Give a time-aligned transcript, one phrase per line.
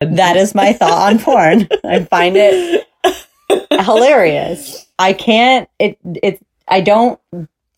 [0.00, 1.68] That is my thought on porn.
[1.84, 2.86] I find it
[3.84, 4.86] hilarious.
[4.98, 7.20] I can't it it's I don't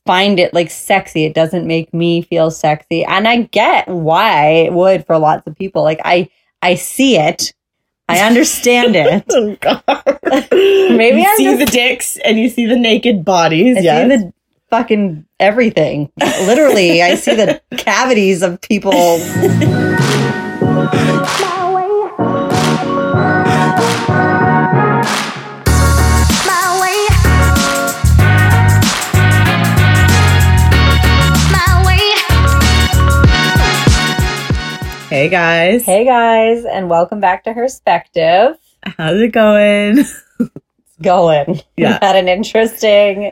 [0.06, 1.24] find it like sexy.
[1.24, 3.04] It doesn't make me feel sexy.
[3.04, 5.82] And I get why it would for lots of people.
[5.82, 6.28] Like I
[6.62, 7.52] I see it.
[8.08, 9.24] I understand it.
[9.30, 9.82] oh god.
[10.52, 13.78] Maybe you I'm see just- the dicks and you see the naked bodies.
[13.78, 14.10] I yes.
[14.10, 14.32] see the
[14.70, 16.12] fucking everything.
[16.20, 18.92] Literally, I see the cavities of people.
[35.22, 35.84] Hey guys.
[35.84, 38.56] Hey guys, and welcome back to Perspective.
[38.82, 39.98] How's it going?
[39.98, 41.60] It's going.
[41.76, 42.00] Yeah.
[42.00, 43.30] We had an interesting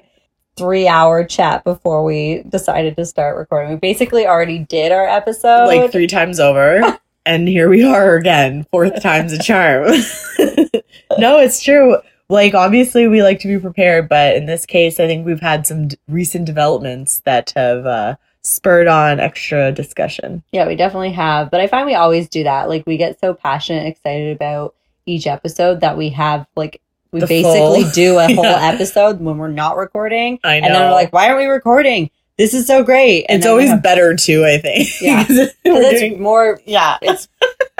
[0.57, 3.73] three hour chat before we decided to start recording.
[3.73, 5.66] We basically already did our episode.
[5.66, 6.97] like three times over.
[7.27, 8.69] and here we are again.
[8.71, 9.87] Fourth time's a charm.
[11.19, 11.97] no, it's true.
[12.29, 15.66] Like, obviously, we like to be prepared, but in this case, I think we've had
[15.66, 20.43] some d- recent developments that have uh, spurred on extra discussion.
[20.52, 21.51] Yeah, we definitely have.
[21.51, 22.69] But I find we always do that.
[22.69, 24.74] Like we get so passionate excited about
[25.07, 26.80] each episode that we have like
[27.13, 28.71] we The basically full- do a whole Yeah.
[28.73, 30.38] episode when we're not recording.
[30.45, 30.66] I know.
[30.66, 32.11] And then we're like, why aren't we recording?
[32.38, 33.27] This is so great.
[33.29, 34.88] And it's always have- better too, I think.
[35.02, 35.27] Yeah.
[35.29, 37.29] we're it's doing- more yeah, it's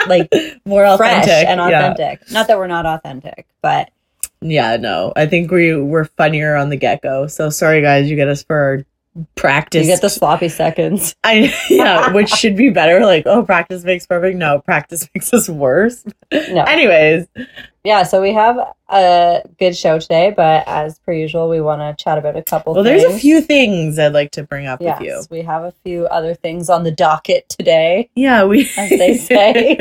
[0.08, 0.28] like
[0.64, 1.92] more authentic and Yeah.
[1.92, 2.31] authentic.
[2.31, 3.91] Not that we're not authentic, but
[4.42, 5.12] Yeah, no.
[5.16, 7.27] I think we were funnier on the get go.
[7.27, 8.11] So sorry, guys.
[8.11, 8.84] You get us for our
[9.34, 9.86] practice.
[9.86, 11.14] you get the sloppy seconds.
[11.25, 13.05] I yeah, which should be better.
[13.05, 14.36] Like, oh, practice makes perfect.
[14.36, 16.05] No, practice makes us worse.
[16.33, 16.62] No.
[16.64, 17.27] Anyways,
[17.83, 18.56] Yeah, so we have
[18.88, 22.75] a good show today, but as per usual, we want to chat about a couple
[22.75, 25.22] well, there's a few things I'd like to bring up Yes, with you.
[25.31, 28.11] we have a few other things on the docket today.
[28.14, 29.77] Yeah, we as they say.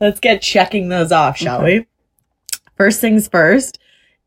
[0.00, 1.86] Let's get checking those off, shall we?
[2.76, 3.78] First things first.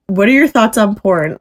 [0.08, 1.40] What are your thoughts on porn?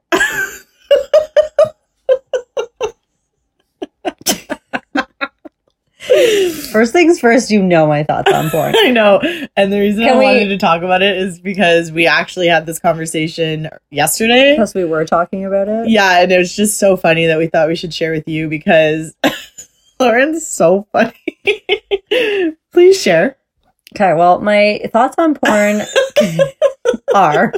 [6.72, 8.74] First things first, you know my thoughts on porn.
[8.78, 9.20] I know.
[9.56, 12.46] And the reason Can I we- wanted to talk about it is because we actually
[12.48, 14.54] had this conversation yesterday.
[14.56, 15.88] Plus, we were talking about it.
[15.88, 18.48] Yeah, and it was just so funny that we thought we should share with you
[18.48, 19.14] because
[20.00, 21.36] Lauren's so funny.
[22.72, 23.36] Please share.
[23.94, 25.82] Okay, well, my thoughts on porn
[27.14, 27.52] are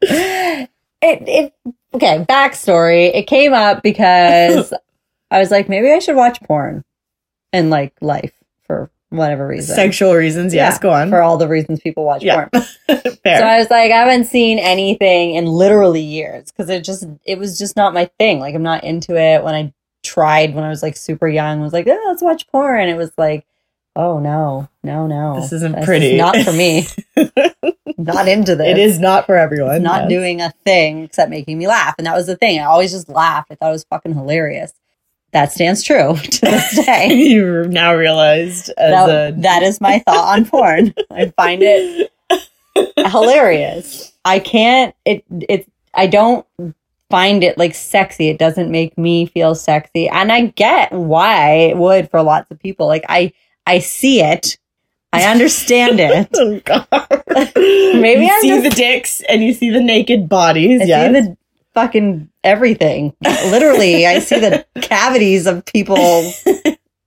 [0.00, 0.68] it,
[1.02, 1.52] it
[1.94, 3.12] okay, backstory.
[3.14, 4.72] It came up because
[5.30, 6.84] I was like, maybe I should watch porn
[7.52, 8.32] in like life
[8.66, 9.74] for whatever reason.
[9.74, 11.08] Sexual reasons, yes, Yeah, go on.
[11.10, 12.48] For all the reasons people watch Yeah.
[12.52, 12.64] porn.
[13.24, 17.38] So I was like, I haven't seen anything in literally years because it just it
[17.38, 18.40] was just not my thing.
[18.40, 19.42] Like I'm not into it.
[19.44, 19.72] When I
[20.02, 22.88] tried when I was like super young, I was like, oh, let's watch porn.
[22.88, 23.46] It was like,
[23.96, 26.16] oh no, no, no, This isn't is pretty.
[26.16, 26.86] not for me.
[27.98, 28.68] not into this.
[28.68, 29.74] it is not for everyone.
[29.76, 30.08] It's not yes.
[30.10, 32.60] doing a thing except making me laugh, and that was the thing.
[32.60, 33.50] I always just laughed.
[33.50, 34.72] I thought it was fucking hilarious.
[35.32, 37.08] That stands true to this day.
[37.12, 40.94] you now realized That, a that is my thought on porn.
[41.10, 42.10] I find it
[42.96, 44.12] hilarious.
[44.24, 46.46] I can't it it's I don't
[47.10, 48.28] find it like sexy.
[48.28, 50.08] It doesn't make me feel sexy.
[50.08, 52.86] And I get why it would for lots of people.
[52.86, 53.32] Like I
[53.66, 54.58] I see it.
[55.12, 56.28] I understand it.
[56.34, 56.86] Oh god.
[57.56, 60.82] Maybe you I'm see just- the dicks and you see the naked bodies.
[60.82, 61.06] I yes.
[61.14, 61.36] see the
[61.78, 63.14] fucking everything.
[63.22, 66.32] Literally, I see the cavities of people.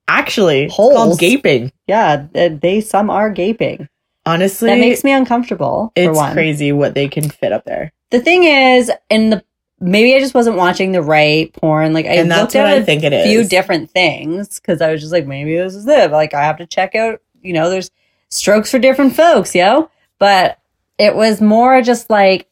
[0.08, 0.94] Actually, Holes.
[0.96, 1.72] called gaping.
[1.88, 3.88] Yeah, they some are gaping.
[4.26, 5.92] Honestly, That makes me uncomfortable.
[5.96, 6.34] for it's one.
[6.34, 7.92] crazy what they can fit up there.
[8.12, 9.44] The thing is, in the
[9.80, 11.94] maybe I just wasn't watching the right porn.
[11.94, 13.26] Like I and that's looked what at I a think it is.
[13.26, 16.12] A few different things because I was just like, maybe this is it.
[16.12, 17.20] Like I have to check out.
[17.42, 17.90] You know, there's
[18.30, 19.90] strokes for different folks, yo.
[20.20, 20.60] But
[21.00, 22.48] it was more just like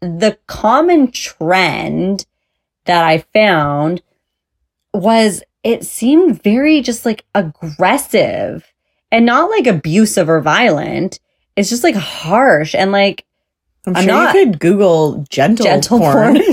[0.00, 2.26] the common trend
[2.84, 4.02] that I found
[4.94, 8.72] was it seemed very just like aggressive
[9.10, 11.18] and not like abusive or violent.
[11.56, 13.24] It's just like harsh and like
[13.86, 16.34] I'm, I'm sure not- you could Google gentle, Gentle porn.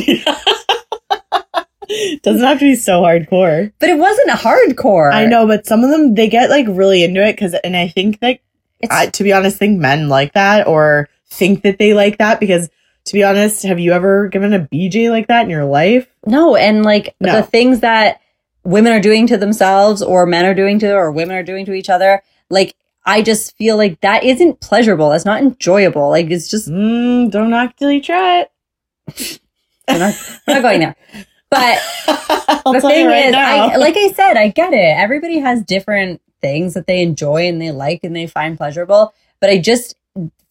[2.23, 3.71] Doesn't have to be so hardcore.
[3.79, 5.13] But it wasn't hardcore.
[5.13, 7.87] I know, but some of them they get like really into it because, and I
[7.87, 8.41] think like
[8.79, 12.39] It's, I, to be honest, think men like that or think that they like that
[12.39, 12.69] because,
[13.05, 16.07] to be honest, have you ever given a BJ like that in your life?
[16.25, 17.35] no, and like No.
[17.37, 18.19] the things that
[18.63, 21.73] women are doing to themselves or men are doing to or women are doing to
[21.73, 22.75] each other, like
[23.05, 25.11] I just feel like that isn't pleasurable.
[25.11, 26.09] That's not enjoyable.
[26.09, 28.51] Like it's just Mm, don't actually try it.
[29.87, 30.13] we're not,
[30.47, 30.95] we're not going there.
[31.51, 33.67] But the you thing right is, now.
[33.69, 34.97] I like I said, I get it.
[34.97, 39.13] Everybody has different things that they enjoy and they like and they find pleasurable.
[39.39, 39.95] But I just,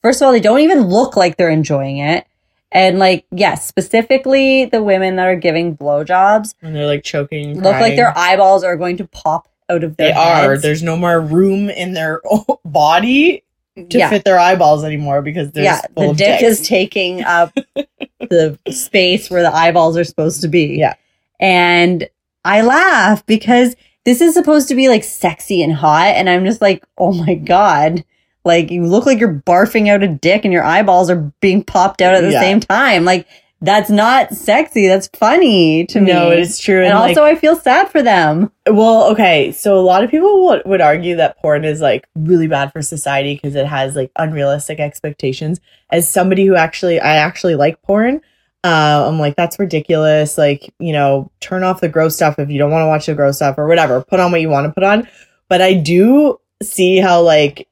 [0.03, 2.27] first of all, they don't even look like they're enjoying it.
[2.75, 7.63] And like, yes, specifically the women that are giving blowjobs And they're like choking.
[7.63, 10.59] look like their eyeballs are going to pop out of their They are.
[10.59, 12.21] There's no more room in their
[12.65, 13.45] body
[13.77, 14.11] to yeah.
[14.11, 16.61] fit their eyeballs anymore because there's yeah, the dick dicks.
[16.61, 17.55] is taking up
[18.21, 20.77] the space where the eyeballs are supposed to be.
[20.77, 20.95] Yeah.
[21.41, 22.09] And
[22.45, 26.15] I laugh because this is supposed to be like sexy and hot.
[26.15, 28.05] And I'm just like, oh my God.
[28.45, 32.01] Like you look like you're barfing out a dick and your eyeballs are being popped
[32.03, 32.41] out at the Yeah.
[32.41, 33.05] same time.
[33.05, 33.27] Like
[33.63, 34.89] that's not sexy.
[34.89, 36.13] That's funny to me.
[36.13, 36.79] No, it's true.
[36.83, 38.53] and And, like, also I feel sad for them.
[38.69, 39.53] well, okay.
[39.53, 42.83] So a lot of people would, would argue that porn is like really bad for
[42.83, 45.61] society because it has like unrealistic expectations.
[45.89, 48.21] As somebody who actually, I actually like porn.
[48.65, 50.37] Uh, I'm like, that's ridiculous.
[50.37, 53.15] Like, you know, turn off the gross stuff if you don't want to watch the
[53.15, 54.03] gross stuff or whatever.
[54.03, 55.09] Put on what you want to put on.
[55.49, 57.67] But I do see how like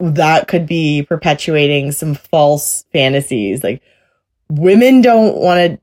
[0.00, 3.62] that could be perpetuating some false fantasies.
[3.62, 3.82] Like
[4.48, 5.80] women don't want to,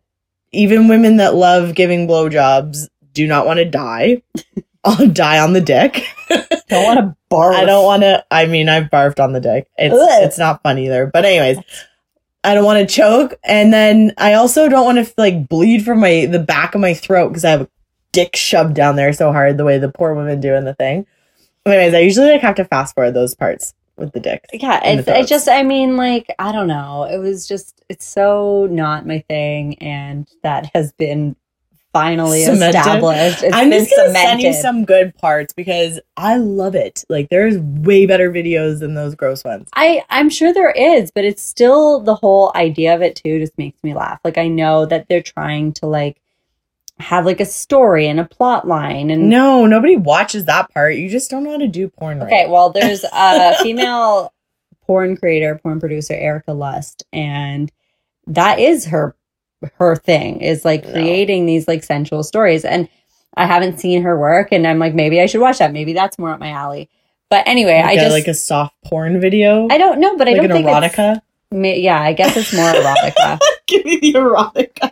[0.52, 4.24] even women that love giving blowjobs do not want to die.
[4.84, 6.06] I'll die on the dick.
[6.70, 7.56] Don't want to barf.
[7.56, 8.26] I don't want to.
[8.32, 9.70] I mean, I've barfed on the dick.
[9.78, 10.24] It's Ugh.
[10.24, 11.08] it's not fun either.
[11.08, 11.58] But anyways,
[12.44, 16.00] I don't want to choke, and then I also don't want to like bleed from
[16.00, 17.70] my the back of my throat because I have a
[18.12, 21.06] dick shoved down there so hard the way the poor women do in the thing.
[21.66, 24.48] Anyways, I usually like have to fast forward those parts with the dicks.
[24.54, 25.30] yeah in the it's, it throats.
[25.30, 29.76] just i mean like i don't know it was just it's so not my thing
[29.80, 31.36] and that has been
[31.94, 32.78] finally Cemented.
[32.78, 37.04] established It's I'm been just gonna send you some good parts because I love it.
[37.10, 39.70] Like there's way better videos than those gross ones.
[39.74, 43.58] i i'm sure there is but it's still the whole idea of it too just
[43.58, 46.22] makes me laugh like i know that they're trying to like
[47.00, 50.96] have like a story and a plot line and No, nobody watches that part.
[50.96, 52.26] You just don't know how to do porn right.
[52.28, 54.34] Okay, well, there's a female
[54.86, 57.72] porn creator, porn producer, Erica Lust, and
[58.28, 59.16] that is her
[59.80, 60.92] her thing is like No.
[60.94, 62.64] creating these like sensual stories.
[62.66, 62.88] And
[63.36, 65.72] I haven't seen her work, and I'm like, maybe I should watch that.
[65.74, 66.90] Maybe that's more up my alley.
[67.30, 69.68] But anyway, I Like a- just like a soft porn video.
[69.70, 71.22] I don't know, but I like don't an think erotica.
[71.52, 73.40] Yeah, I guess it's more erotica.
[73.68, 74.92] Give me the erotica.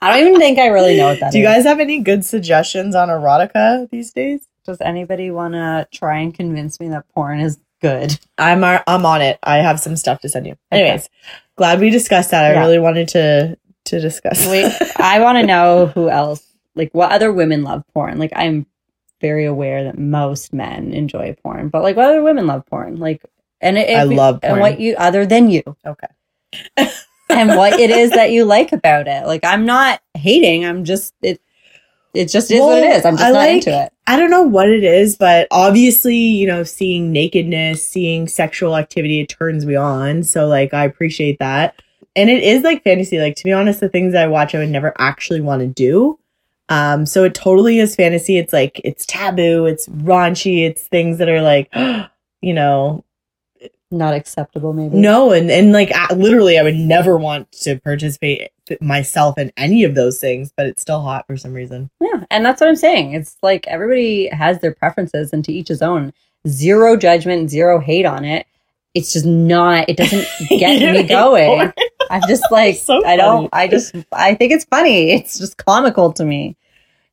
[0.00, 1.32] I don't even think I really know what that is.
[1.32, 4.46] Do you guys have any good suggestions on erotica these days?
[4.64, 8.18] Does anybody want to try and convince me that porn is good?
[8.38, 9.38] I'm I'm on it.
[9.42, 10.52] I have some stuff to send you.
[10.72, 10.82] Okay.
[10.82, 11.08] Anyways,
[11.56, 12.44] glad we discussed that.
[12.44, 12.60] I Yeah.
[12.60, 14.46] really wanted to to discuss.
[14.48, 16.44] Wait, I want to know who else,
[16.74, 18.18] like what other women love porn.
[18.18, 18.66] Like I'm
[19.20, 22.96] very aware that most men enjoy porn, but like what other women love porn?
[22.96, 23.22] Like,
[23.60, 26.08] and it, I love and what you other than you, okay.
[27.28, 29.26] and what it is that you like about it.
[29.26, 30.64] Like I'm not hating.
[30.64, 31.40] I'm just it.
[32.14, 33.04] It just is what it is.
[33.04, 33.92] I'm just I not like- into it.
[34.08, 39.20] I don't know what it is, but obviously, you know, seeing nakedness, seeing sexual activity,
[39.20, 40.22] it turns me on.
[40.22, 41.82] So, like, I appreciate that.
[42.14, 43.18] And it is like fantasy.
[43.18, 46.20] Like, to be honest, the things I watch, I would never actually want to do.
[46.68, 48.38] Um, so it totally is fantasy.
[48.38, 51.68] It's like, it's taboo, it's raunchy, it's things that are like,
[52.40, 53.04] you know,
[53.90, 54.96] Not acceptable, maybe.
[54.96, 55.32] no.
[55.32, 58.50] And, and like, I, literally, I would never want to participate
[58.80, 61.90] myself in any of those things, but it's still hot for some reason.
[62.00, 63.12] Yeah, and that's what I'm saying.
[63.14, 66.12] It's like everybody has their preferences, and to each his own.
[66.48, 68.46] Zero judgment, zero hate on it.
[68.94, 69.88] It's just not.
[69.88, 71.72] It doesn't get me going.
[72.10, 73.48] I'm just like So I don't.
[73.52, 75.12] I just I think it's funny.
[75.12, 76.56] It's just comical to me.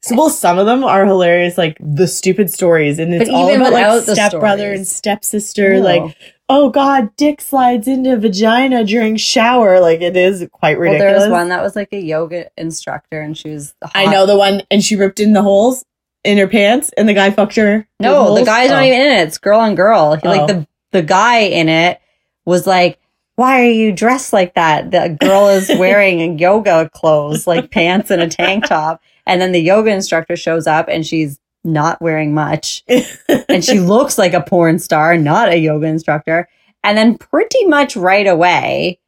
[0.01, 3.71] So, well, some of them are hilarious, like the stupid stories, and it's all about
[3.71, 5.75] like stepbrother and stepsister.
[5.75, 5.79] No.
[5.79, 6.17] Like,
[6.49, 9.79] oh god, dick slides into vagina during shower.
[9.79, 11.13] Like, it is quite well, ridiculous.
[11.13, 13.73] there was one that was like a yoga instructor, and she was.
[13.95, 15.83] I know the one, and she ripped in the holes
[16.23, 17.87] in her pants, and the guy fucked her.
[17.99, 18.45] No, the holes.
[18.45, 18.85] guy's not Oh.
[18.85, 19.27] even in it.
[19.27, 20.15] It's girl on girl.
[20.15, 20.29] He, Oh.
[20.29, 20.65] Like the oh.
[20.91, 21.99] the guy in it
[22.45, 22.99] was like,
[23.35, 28.21] "Why are you dressed like that?" The girl is wearing yoga clothes, like pants and
[28.21, 32.83] a tank top, and then the yoga instructor shows up and she's not wearing much,
[33.49, 36.47] and she looks like a porn star, not a yoga instructor.
[36.83, 38.99] And then pretty much right away,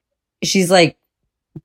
[0.44, 0.98] she's like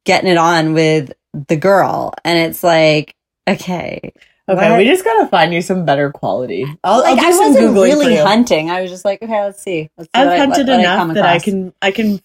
[0.04, 1.12] getting it on with
[1.49, 3.14] the girl, and it's like,
[3.49, 4.12] okay,
[4.49, 4.78] Okay, What?
[4.78, 6.64] we just gotta find you some better quality.
[6.82, 8.68] I'll, like I'll do I wasn't googling really hunting.
[8.68, 9.90] I was just like, okay, let's see.
[9.97, 12.20] Let's see I've I- hunted what- what I enough come that I can I can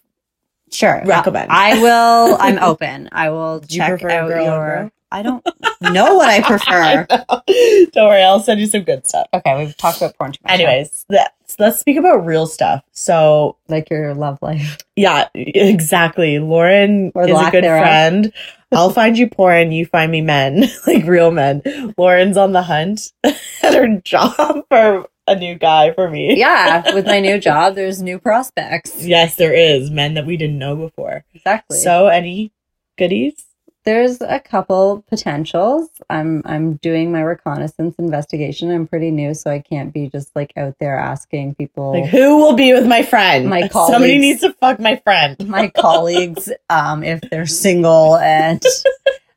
[0.72, 1.51] sure recommend.
[1.51, 2.38] I, I will.
[2.39, 3.10] I'm open.
[3.12, 4.91] I will Do you check prefer out girl your.
[5.15, 5.45] I don't
[5.81, 7.07] know what I prefer.
[7.10, 7.88] I.
[7.93, 9.27] Don't worry, I'll send you some good stuff.
[9.34, 10.51] okay, we've talked about porn too much.
[10.53, 12.84] Anyways, the, let's speak about real stuff.
[12.91, 14.77] So Like your love life.
[14.98, 16.39] yeah, exactly.
[16.39, 17.81] Lauren Or is a good thereof.
[17.84, 18.34] friend.
[18.74, 21.62] I'll find you porn, you find me men, like real men.
[21.98, 26.38] Lauren's on the hunt at her job for a new guy for me.
[26.38, 29.05] Yeah, with my new job, there's new prospects.
[29.05, 31.24] Yes, there is men that we didn't know before.
[31.34, 31.77] Exactly.
[31.77, 32.51] So, any
[32.98, 33.45] goodies?
[33.86, 35.89] There's a couple potentials.
[36.10, 38.72] I'm I'm doing my reconnaissance investigation.
[38.72, 42.38] I'm pretty new, so I can't be just like out there asking people Like, who
[42.38, 43.48] will be with my friend?
[43.50, 45.48] My Somebody needs to fuck my friend.
[45.48, 48.62] my colleagues um if they're single and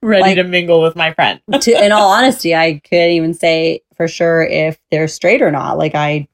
[0.00, 1.40] Ready Like- to mingle with my friend.
[1.60, 5.76] to, in all honesty, I couldn't even say for sure if they're straight or not.
[5.76, 6.28] Like I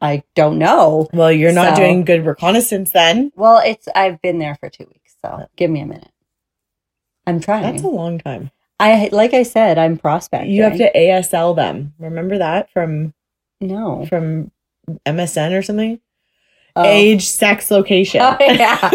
[0.00, 1.08] I don't know.
[1.12, 3.30] Well, you're not So- doing good reconnaissance then.
[3.36, 6.10] Well, it's I've been there for 2 weeks, so give me a minute.
[7.26, 7.62] I'm trying.
[7.62, 8.50] That's a long time.
[8.80, 10.50] I like I said, I'm prospecting.
[10.50, 11.94] You have to ASL them.
[11.98, 13.14] Remember that from
[13.60, 14.06] no.
[14.06, 14.50] from
[15.06, 16.00] MSN or something?
[16.76, 16.84] Oh.
[16.84, 18.20] Age, sex, location.
[18.20, 18.78] Oh, yeah.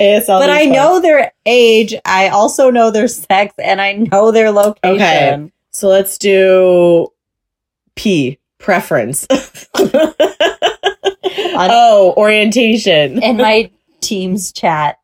[0.00, 0.40] ASL.
[0.40, 1.94] but I know their age.
[2.04, 4.96] I also know their sex, and I know their location.
[4.96, 5.52] Okay.
[5.70, 7.08] So let's do
[7.94, 9.26] P preference.
[11.54, 13.22] oh, orientation.
[13.22, 14.98] In my team's chat,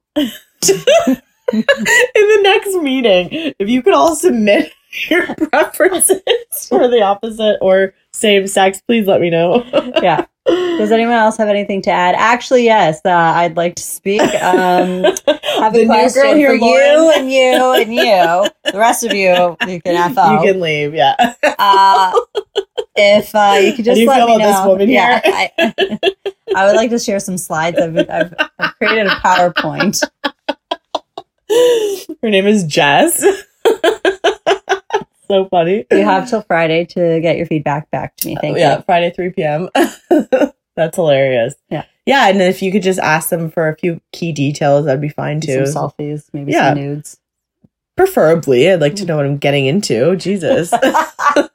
[1.52, 3.28] in the next meeting,
[3.58, 4.72] if you could all submit
[5.10, 6.22] your preferences
[6.68, 9.64] for the opposite or same sex, please let me know.
[10.02, 10.26] yeah.
[10.46, 12.14] Does anyone else have anything to add?
[12.16, 13.00] Actually, yes.
[13.04, 14.20] Uh, I'd like to speak.
[14.20, 15.02] Um,
[15.58, 18.70] have The a question girl here, for you and you and you.
[18.70, 20.44] The rest of you, you can F out.
[20.44, 21.14] You can leave, yeah.
[21.58, 22.12] uh,
[22.94, 24.68] if uh, you could just you let me know.
[24.68, 25.52] woman yeah, here?
[25.58, 25.98] I,
[26.54, 27.78] I would like to share some slides.
[27.78, 30.02] I've, I've, I've created a PowerPoint.
[32.22, 33.20] Her name is Jess.
[35.28, 35.86] so funny.
[35.90, 38.36] You have till Friday to get your feedback back to me.
[38.36, 38.82] Uh, Thank yeah, you.
[38.82, 39.68] Friday, 3 p.m.
[40.76, 41.54] That's hilarious.
[41.70, 41.84] Yeah.
[42.06, 45.08] Yeah, and if you could just ask them for a few key details, that'd be
[45.08, 45.66] fine too.
[45.66, 46.70] Some selfies, maybe Yeah.
[46.70, 47.18] some nudes.
[47.96, 49.06] Preferably, I'd like to mm.
[49.06, 50.16] know what I'm getting into.
[50.16, 50.70] Jesus.
[50.72, 51.48] oh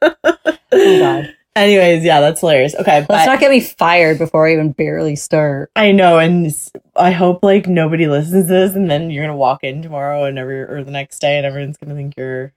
[0.72, 1.36] God.
[1.56, 2.76] Anyways, yeah, that's hilarious.
[2.76, 5.72] Okay, Let's not get me fired before I even barely start.
[5.76, 6.54] I know, and
[6.96, 10.38] I hope like nobody listens to this, and then you're gonna walk in tomorrow and
[10.40, 12.54] every or the next day, and everyone's gonna think you're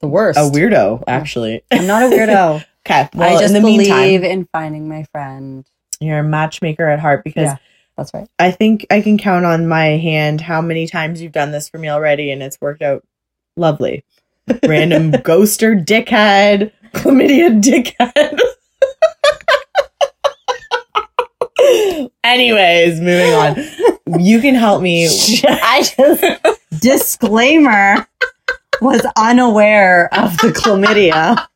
[0.00, 0.38] The worst.
[0.38, 1.04] a weirdo.
[1.06, 2.64] Actually, I'm not a weirdo.
[2.86, 3.08] okay.
[3.14, 5.64] Well, I just in the believe meantime, in finding my friend.
[6.00, 7.56] you're a matchmaker at heart because Yeah.
[7.96, 8.28] That's right.
[8.38, 11.78] I think I can count on my hand how many times you've done this for
[11.78, 13.02] me already, and it's worked out
[13.56, 14.04] lovely.
[14.66, 18.38] Random ghoster dickhead, chlamydia dickhead.
[22.24, 24.20] Anyways, moving on.
[24.20, 25.06] You can help me.
[25.06, 28.06] I just disclaimer
[28.80, 31.46] was unaware of the chlamydia.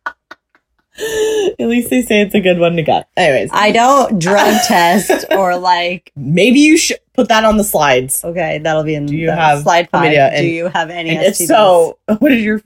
[1.58, 3.08] At least they say it's a good one to get.
[3.16, 6.12] Anyways, I don't drug test or like.
[6.16, 8.22] maybe you should put that on the slides.
[8.24, 10.10] Okay, that'll be in Do you the have slide five.
[10.36, 11.10] Do you have any?
[11.10, 11.46] And if STDs?
[11.46, 12.60] so, what is your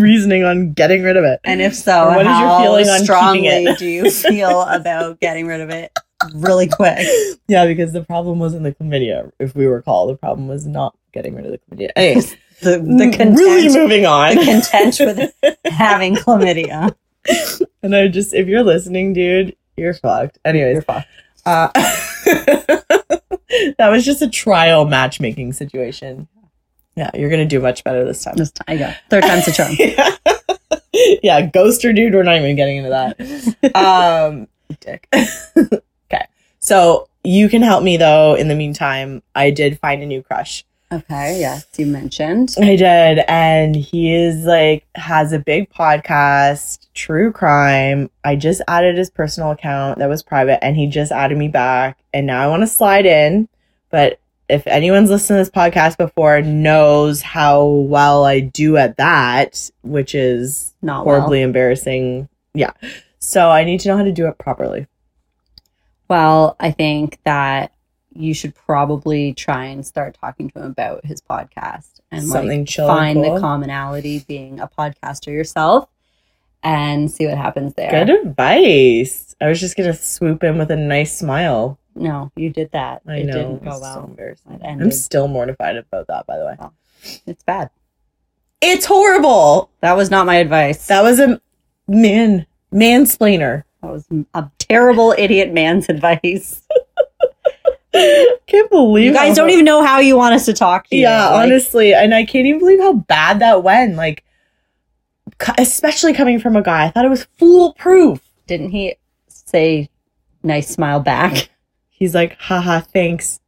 [0.00, 1.40] reasoning on getting rid of it?
[1.44, 3.78] and if so, Or what is your feeling on keeping strongly it?
[3.78, 5.92] do you feel about getting rid of it
[6.34, 7.06] really quick?
[7.48, 9.30] Yeah, because the problem wasn't the chlamydia.
[9.38, 11.90] If we recall, the problem was not getting rid of the chlamydia.
[11.96, 14.36] Anyways, The the content, really moving on.
[14.36, 16.94] the content with having chlamydia.
[17.82, 20.38] and I just, if you're listening, dude, you're fucked.
[20.44, 21.08] Anyways, You're fucked.
[21.46, 21.68] uh,
[23.78, 26.28] that was just a trial matchmaking situation.
[26.96, 28.36] Yeah, you're gonna do much better this time.
[28.36, 29.74] This time, I go third time's a charm.
[29.78, 30.16] yeah.
[31.22, 33.74] yeah, ghoster dude, we're not even getting into that.
[33.74, 34.48] Um
[34.80, 35.08] dick.
[35.56, 36.26] okay.
[36.60, 38.34] So you can help me though.
[38.34, 40.64] In the meantime, I did find a new crush.
[40.92, 42.54] Okay, yes, you mentioned.
[42.60, 48.10] I did, and he is like has a big podcast, true crime.
[48.22, 51.98] I just added his personal account that was private, and he just added me back,
[52.12, 53.48] and now I want to slide in.
[53.90, 59.70] But if anyone's listened to this podcast before, knows how well I do at that,
[59.82, 61.46] which is Not horribly well.
[61.48, 62.28] embarrassing.
[62.54, 62.72] Yeah,
[63.18, 64.86] so I need to know how to do it properly.
[66.08, 67.72] Well, I think that
[68.12, 72.68] you should probably try and start talking to him about his podcast and Something like
[72.68, 73.34] chill find cool.
[73.34, 75.88] the commonality being a podcaster yourself
[76.62, 77.90] and see what happens there.
[77.90, 79.34] Good advice.
[79.40, 81.78] I was just gonna swoop in with a nice smile.
[81.94, 83.02] No, you did that.
[83.06, 83.32] I it know.
[83.32, 84.04] didn't go it's so well.
[84.04, 84.60] embarrassing.
[84.64, 87.20] I'm still mortified about that, by the way.
[87.26, 87.70] It's bad.
[88.60, 89.70] It's horrible.
[89.80, 90.86] That was not my advice.
[90.88, 91.40] That was a
[91.86, 93.64] man mansplainer.
[93.82, 96.62] That was a terrible idiot man's advice.
[98.46, 100.96] can't believe You guys how- don't even know how you want us to talk to
[100.96, 101.02] you.
[101.02, 103.94] Yeah, Like, honestly, and I can't even believe how bad that went.
[103.94, 104.24] Like,
[105.58, 108.20] especially coming from a guy, I thought it was foolproof.
[108.48, 108.96] didn't he
[109.28, 109.88] say
[110.42, 111.50] nice smile back.
[111.96, 113.40] He's like, haha, thanks.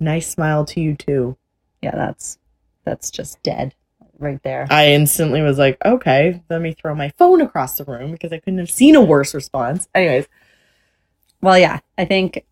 [0.00, 1.36] Nice smile to you too.
[1.82, 2.38] Yeah, that's
[2.84, 3.74] that's just dead
[4.18, 4.66] right there.
[4.70, 8.38] I instantly was like, okay, let me throw my phone across the room because I
[8.38, 9.88] couldn't have seen a worse response.
[9.94, 10.26] Anyways,
[11.42, 12.44] Well, yeah, I think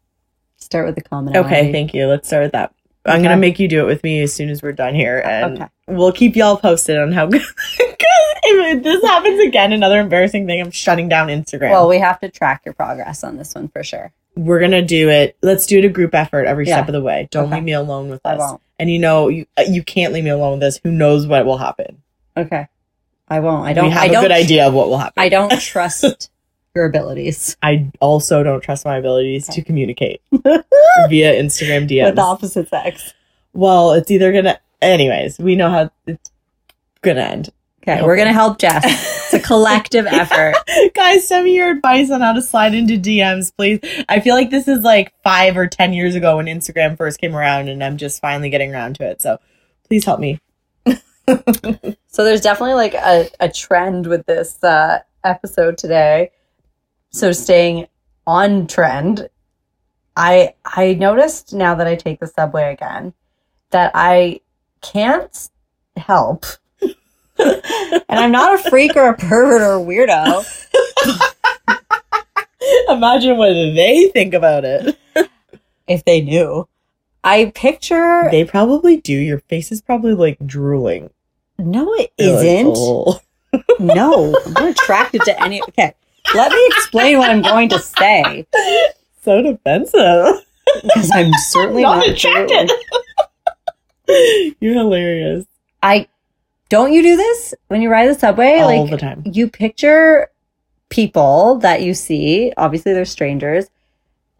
[0.57, 1.55] start with the commonality.
[1.55, 2.07] okay, thank you.
[2.07, 2.73] Let's start with that.
[3.05, 5.29] I'm gonna make you do it with me as soon as we're done here, uh,
[5.29, 5.71] and Okay.
[5.87, 7.41] we'll keep y'all posted on how good.
[7.79, 7.97] Because
[8.49, 11.71] if this happens again, another embarrassing thing, I'm shutting down Instagram.
[11.71, 14.13] Well, we have to track your progress on this one for sure.
[14.37, 15.37] We're gonna do it.
[15.43, 16.77] Let's do it a group effort every Yeah.
[16.77, 17.29] step of the way.
[17.31, 17.55] Don't Okay.
[17.57, 18.41] leave me alone with I this.
[18.41, 18.61] won't.
[18.79, 20.81] And you know, you uh, you can't leave me alone with this.
[20.85, 22.03] Who knows what will happen?
[22.37, 22.67] Okay.
[23.29, 23.67] I won't.
[23.67, 23.87] I don't.
[23.87, 25.15] we have I a good idea of what will happen.
[25.23, 26.31] I don't trust
[26.75, 32.05] your abilities I also don't trust my abilities to communicate via Instagram DMs.
[32.05, 33.15] with the opposite sex.
[33.55, 34.61] well, it's either gonna.
[34.83, 36.31] Anyways, we know how it's
[37.01, 37.49] gonna end.
[37.89, 38.85] Okay, we're gonna help Jess.
[38.85, 40.55] It's a collective effort.
[40.95, 43.81] Guys, send me your advice on how to slide into DMs, please.
[44.09, 47.37] I feel like this is like five or ten years ago when Instagram first came
[47.37, 49.23] around, and I'm just finally getting around to it.
[49.23, 49.39] So,
[49.89, 50.41] please help me.
[52.17, 56.31] So there's definitely like a, a trend with this uh, episode today.
[57.11, 57.89] So staying
[58.27, 59.29] on trend,
[60.17, 63.13] I I noticed now that I take the subway again
[63.69, 64.41] that I
[64.81, 65.51] can't
[65.99, 66.47] help.
[67.39, 70.45] And I'm not a freak or a pervert or a weirdo.
[72.89, 74.99] Imagine what they think about it.
[75.87, 76.69] If they knew.
[77.23, 79.13] I picture They probably do.
[79.13, 81.11] Your face is probably like drooling.
[81.59, 82.75] no, it You're like, isn't.
[82.77, 83.21] "Oh."
[83.81, 85.63] No, I'm not attracted to any.
[85.63, 85.93] Okay,
[86.35, 88.47] let me explain what I'm going to say
[89.23, 90.45] so defensive.
[90.83, 92.71] because I'm certainly Not not, attracted.
[94.61, 95.47] You're hilarious.
[95.83, 96.07] I
[96.69, 98.59] don't you do this when you ride the subway?
[98.59, 99.23] All like the time.
[99.25, 100.29] you picture
[100.89, 102.53] people that you see.
[102.57, 103.67] Obviously, they're strangers.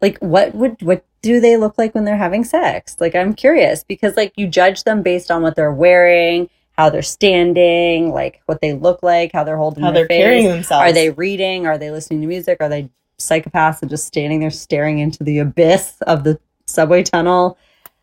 [0.01, 2.97] Like, what would what do they look like when they're having sex?
[2.99, 7.01] Like, I'm curious because like you judge them based on what they're wearing, how they're
[7.01, 10.23] standing, like what they look like, how they're holding How their they're face.
[10.23, 10.83] carrying themselves.
[10.89, 11.65] Are they reading?
[11.65, 12.57] Are they listening to music?
[12.59, 17.57] Are they psychopaths and just standing there staring into the abyss of the subway tunnel?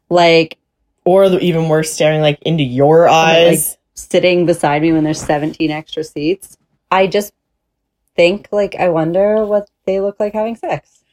[0.08, 0.58] Like
[1.04, 3.76] or even worse, staring like into your oh like, eyes?
[3.94, 6.58] Sitting beside me when there's 17 extra seats.
[6.90, 7.32] I just
[8.16, 11.04] think like I wonder what they look like having sex.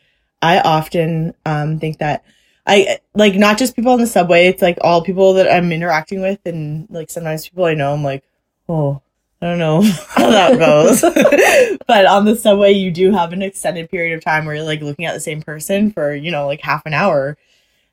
[0.41, 2.23] I often um, think that
[2.65, 4.47] I like not just people on the subway.
[4.47, 7.93] It's like all people that I'm interacting with, and like sometimes people I know.
[7.93, 8.23] I'm like,
[8.69, 9.01] oh,
[9.41, 11.01] I don't know how that goes.
[11.87, 14.81] but on the subway, you do have an extended period of time where you're like
[14.81, 17.37] looking at the same person for you know like half an hour,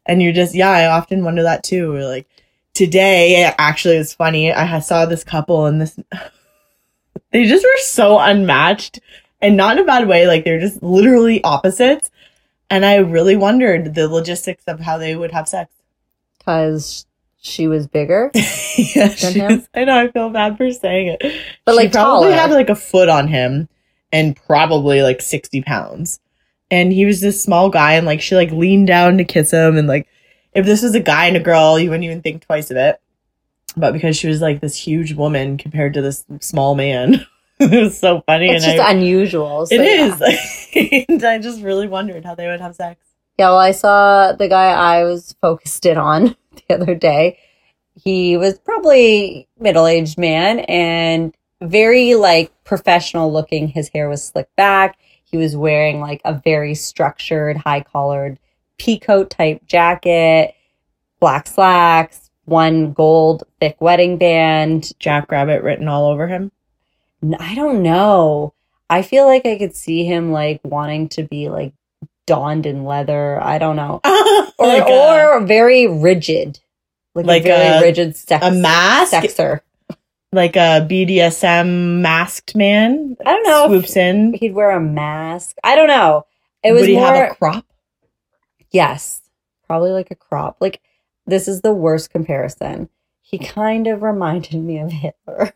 [0.07, 0.71] and you're just yeah.
[0.71, 1.99] I often wonder that too.
[1.99, 2.27] Like
[2.79, 4.53] today, actually, it was funny.
[4.53, 5.99] I saw this couple, and this
[7.33, 9.01] they just were so unmatched,
[9.43, 10.27] and not in a bad way.
[10.27, 12.11] Like they're just literally opposites.
[12.71, 15.73] And I really wondered the logistics of how they would have sex.
[16.39, 17.07] Because
[17.41, 18.31] she was bigger.
[18.35, 19.57] yeah, she him?
[19.57, 19.99] was- I know.
[19.99, 22.41] I feel bad for saying it, But, She like, probably taller.
[22.41, 23.69] had like a foot on him,
[24.13, 26.21] and probably like sixty pounds.
[26.71, 29.77] And he was this small guy, and like she like leaned down to kiss him,
[29.79, 30.07] and like
[30.59, 33.01] if this was a guy and a girl, you wouldn't even think twice of it.
[33.77, 37.25] But because she was like this huge woman compared to this small man,
[37.61, 38.49] it was so funny.
[38.51, 39.67] It's and just I, unusual.
[39.67, 40.17] so it yeah.
[40.17, 41.05] is.
[41.09, 43.01] and I just really wondered how they would have sex.
[43.39, 46.35] Yeah, well, I saw the guy I was focused in on
[46.69, 47.39] the other day.
[47.95, 53.69] He was probably middle-aged man and very like professional looking.
[53.69, 54.99] His hair was slicked back.
[55.23, 57.59] He was wearing like a very structured,
[58.79, 60.55] peacoat type jacket,
[61.21, 64.93] black slacks, one gold thick wedding band.
[64.99, 66.51] Jackrabbit written all over him.
[67.39, 68.55] I don't know.
[68.91, 71.73] I feel like I could see him like wanting to be like
[72.27, 73.43] donned in leather.
[73.43, 74.01] I don't know.
[74.59, 76.61] or Like a- or very rigid,
[77.15, 79.61] like, Like a very a- rigid sex, a mask, sexer.
[80.33, 83.17] like a BDSM masked man.
[83.27, 84.33] I don't know Swoops in.
[84.35, 85.57] He'd wear a mask.
[85.65, 86.25] I don't know.
[86.63, 87.67] It was Would he more have a crop?
[88.71, 89.23] Yes,
[89.67, 90.59] probably like a crop.
[90.61, 90.81] Like
[91.27, 92.89] this is the worst comparison.
[93.21, 95.53] He kind of reminded me of Hitler.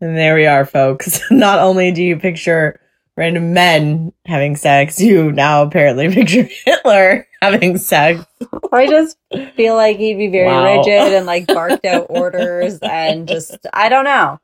[0.00, 1.20] And there we are, folks.
[1.30, 2.80] Not only do you picture
[3.16, 8.24] random men having sex, you now apparently picture Hitler having sex.
[8.72, 9.16] I just
[9.54, 10.78] feel like he'd be very Wow.
[10.78, 14.38] rigid and like barked out orders and just I don't know.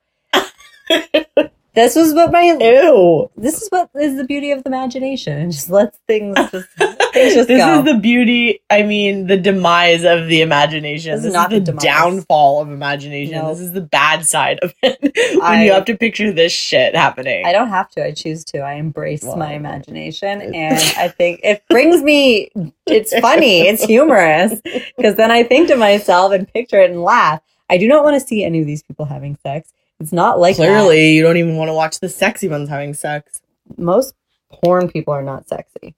[1.74, 3.30] This was what my Ew.
[3.36, 5.38] this is what is the beauty of the imagination.
[5.38, 6.68] It just lets things just
[7.12, 7.78] Things just this go.
[7.78, 8.60] is the beauty.
[8.70, 11.12] I mean, the demise of the imagination.
[11.12, 13.34] This This, is not is the the, downfall of imagination.
[13.34, 13.48] No.
[13.50, 14.98] This is the bad side of it.
[15.34, 17.44] when I- you have to picture this shit happening.
[17.46, 18.04] I don't have to.
[18.04, 18.58] I choose to.
[18.58, 22.50] I embrace Well, my imagination, and I think it brings me.
[22.86, 23.62] It's funny.
[23.62, 24.60] It's humorous
[24.96, 27.40] because then I think to myself and picture it and laugh.
[27.70, 29.72] I do not want to see any of these people having sex.
[30.02, 30.66] It's not like that.
[30.66, 33.40] Clearly, you don't even want to watch the sexy ones having sex.
[33.76, 34.14] most
[34.50, 35.94] porn people are not sexy.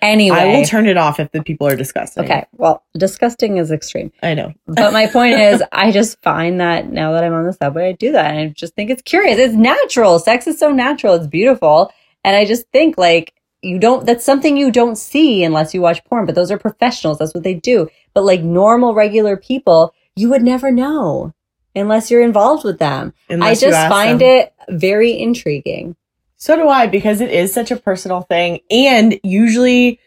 [0.00, 2.24] Anyway, I will turn it off if the people are disgusting.
[2.24, 2.44] okay.
[2.52, 4.12] Well, disgusting is extreme.
[4.22, 4.52] I know.
[4.66, 7.92] But my point is, I just find that now that I'm on the subway, I
[7.92, 8.30] do that.
[8.30, 9.38] And I just think it's curious.
[9.38, 10.18] It's natural.
[10.20, 11.14] Sex is so natural.
[11.14, 11.90] It's beautiful.
[12.22, 16.04] And I just think like you don't, that's something you don't see unless you watch
[16.04, 17.18] porn, but those are professionals.
[17.18, 17.88] That's what they do.
[18.14, 21.34] But like normal, regular people, you would never know
[21.74, 23.14] unless you're involved with them.
[23.28, 24.28] Unless I just find them.
[24.28, 25.96] it very intriguing.
[26.36, 30.00] So do I because it is such a personal thing, and usually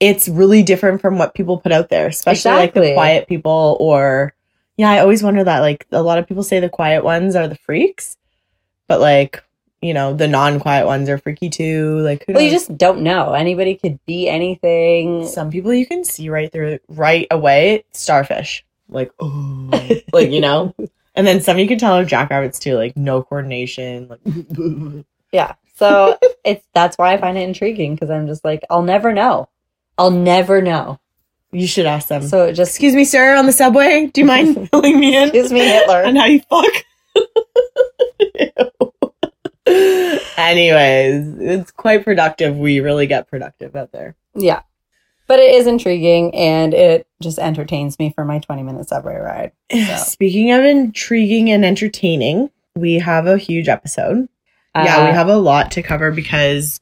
[0.00, 3.76] it's really different from what people put out there, especially like the quiet people.
[3.80, 4.34] Or
[4.76, 5.60] yeah, I always wonder that.
[5.60, 8.16] Like a lot of people say the quiet ones are the freaks,
[8.88, 9.42] but like
[9.80, 12.00] you know the non-quiet ones are freaky too.
[12.00, 13.32] Like who Well, you just don't know.
[13.32, 15.26] Anybody could be anything.
[15.26, 17.84] some people you can see right through right away.
[17.92, 19.70] Starfish, like oh,
[20.12, 20.74] like you know.
[21.16, 24.20] And then some you can tell are jackrabbits too, like no coordination, like
[25.32, 25.54] Yeah.
[25.74, 29.48] So it's that's why I find it intriguing because I'm just like, I'll never know.
[29.98, 31.00] I'll never know.
[31.52, 32.22] you should ask them.
[32.22, 34.06] So it just Excuse me, sir, on the subway.
[34.12, 35.24] Do you mind filling me in?
[35.24, 36.02] Excuse me, Hitler.
[36.02, 36.72] And how you fuck?
[40.36, 42.56] Anyways, it's quite productive.
[42.56, 44.14] We really get productive out there.
[44.34, 44.60] yeah.
[45.26, 49.52] But it is intriguing and it just entertains me for my 20 minute subway ride.
[49.72, 49.96] So.
[49.96, 54.28] Speaking of intriguing and entertaining, we have a huge episode.
[54.74, 56.80] yeah, Uh, we have a lot to cover because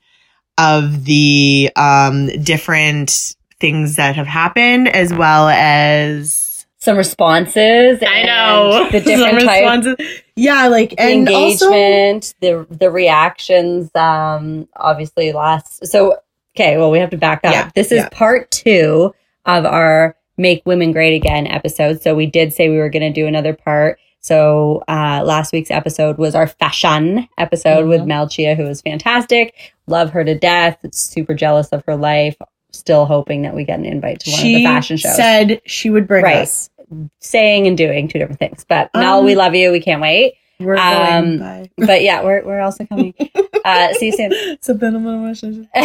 [0.59, 8.03] of the um different things that have happened as well as some responses.
[8.07, 9.97] I know the different responses.
[10.37, 13.91] Yeah, like the and also engagement, the the reactions.
[13.95, 15.87] Um, obviously, last.
[15.87, 16.19] So
[16.57, 17.53] okay, well, we have to back up.
[17.53, 18.09] Yeah, this is yeah.
[18.11, 19.15] part two
[19.47, 22.03] of our "Make Women Great Again" episode.
[22.03, 23.99] So we did say we were going to do another part.
[24.21, 28.07] So uh, last week's episode was our fashion episode with Mhm.
[28.07, 29.55] Mel Chia, who was fantastic.
[29.87, 30.79] Love her to death.
[30.93, 32.37] Super jealous of her life.
[32.73, 35.61] Still hoping that we get an invite to one of the she fashion shows said
[35.67, 36.39] she would bring Right.
[36.39, 36.71] us.
[37.21, 38.65] saying and doing two different things.
[38.69, 39.73] But Mel, Um, we love you.
[39.73, 40.35] We can't wait.
[40.65, 41.71] We're Um, going.
[41.77, 43.15] But yeah, we're we're also coming.
[43.65, 44.33] Uh, see you soon.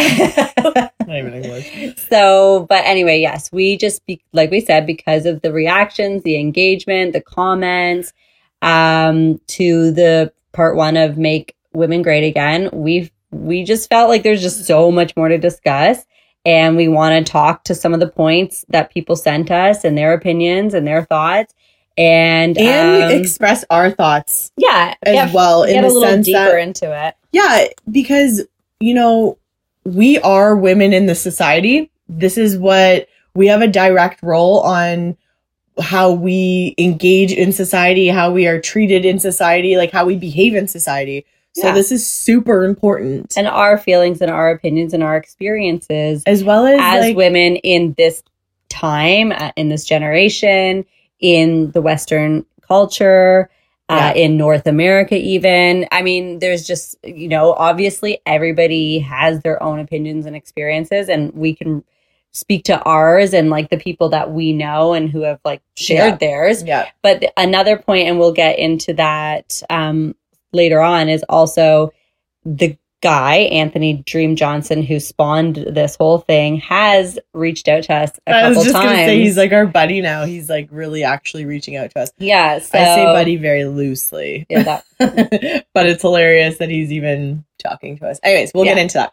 [1.06, 1.96] Not even English.
[2.08, 6.38] so, but anyway, yes, we just be, like we said because of the reactions, the
[6.38, 8.12] engagement, the comments,
[8.62, 12.68] um, to the part one of make women great again.
[12.72, 16.04] We've we just felt like there's just so much more to discuss.
[16.46, 19.96] And we want to talk to some of the points that people sent us and
[19.96, 21.54] their opinions and their thoughts.
[22.00, 26.58] And, And um, express our thoughts yeah, as yeah, well in the sense deeper that
[26.58, 27.14] into it.
[27.32, 28.46] Yeah, because,
[28.80, 29.36] you know,
[29.84, 31.90] we are women in the society.
[32.08, 35.16] This is what we have a direct role on
[35.78, 40.54] how we engage in society, how we are treated in society, like how we behave
[40.54, 41.26] in society.
[41.52, 41.74] So Yeah.
[41.74, 43.34] this is super important.
[43.36, 47.56] And our feelings and our opinions and our experiences as well as, as like, women
[47.56, 48.22] in this
[48.68, 50.84] time, uh, in this generation,
[51.20, 53.50] in the Western culture,
[53.88, 55.84] uh, in North America, even.
[55.90, 61.32] I mean, there's just, you know, obviously everybody has their own opinions and experiences, and
[61.32, 61.82] we can
[62.32, 66.12] speak to ours and like the people that we know and who have like shared
[66.12, 66.16] Yeah.
[66.18, 66.62] theirs.
[66.62, 70.14] yeah, But th- another point, and we'll get into that um,
[70.52, 71.90] later on, is also
[72.44, 78.10] the guy, Anthony Dream Johnson, who spawned this whole thing, has reached out to us
[78.26, 78.90] a I was couple just times.
[78.90, 80.24] gonna say he's like our buddy now.
[80.26, 82.10] He's like really actually reaching out to us.
[82.18, 84.46] yeah, so, I say buddy very loosely.
[84.50, 84.62] Yeah,
[84.98, 88.20] that, but it's hilarious that he's even talking to us.
[88.22, 89.12] Anyways, we'll get into that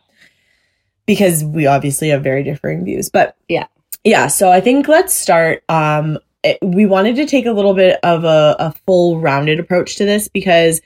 [1.05, 3.09] because we obviously have very differing views.
[3.09, 3.67] But Yeah.
[4.03, 4.27] yeah.
[4.27, 5.63] So I think let's start.
[5.69, 9.95] Um, it- we wanted to take a little bit of a, a full rounded approach
[9.95, 10.81] to this because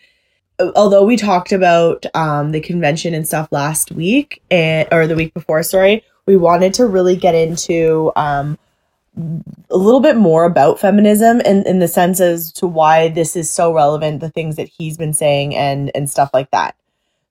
[0.76, 5.34] although we talked about um, the convention and stuff last week and or the week
[5.34, 8.58] before, sorry, we wanted to really get into um,
[9.18, 13.52] a little bit more about feminism and in the sense as to why this is
[13.52, 16.76] so relevant, the things that he's been saying and and stuff like that.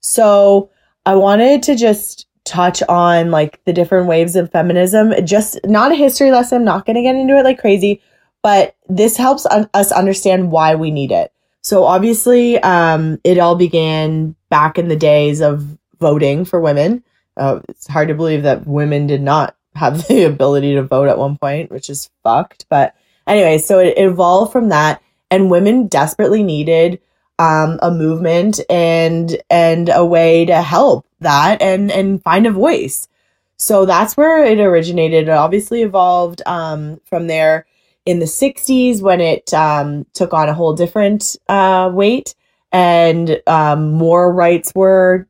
[0.01, 0.71] So
[1.07, 5.15] I wanted to just touch on like the different waves of feminism.
[5.25, 8.03] Just not a history lesson, not going to get into it like crazy,
[8.43, 11.33] but this helps un- us understand why we need it.
[11.63, 17.05] So obviously, um, it all began back in the days of voting for women.
[17.37, 21.19] Uh, it's hard to believe that women did not have the ability to vote at
[21.19, 22.67] one point, which is fucked.
[22.69, 22.95] But
[23.27, 27.01] anyway, so it, it evolved from that, and women desperately needed
[27.39, 33.09] um, a movement and and a way to help that and and find a voice.
[33.57, 35.29] So that's where it originated.
[35.29, 37.67] It obviously evolved um, from there
[38.07, 42.35] in the 60s when it um, took on a whole different uh, weight
[42.73, 45.27] and um, more rights were,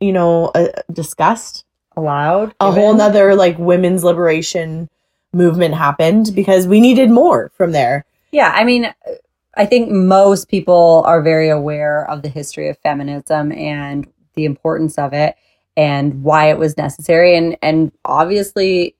[0.00, 1.64] you know, uh, discussed.
[1.96, 2.54] Allowed.
[2.60, 2.80] A given.
[2.80, 4.88] whole nother like women's liberation
[5.32, 8.04] movement happened because we needed more from there.
[8.32, 8.92] Yeah, I mean,
[9.56, 14.98] I think most people are very aware of the history of feminism and the importance
[14.98, 15.34] of it
[15.76, 18.96] and why it was necessary and and obviously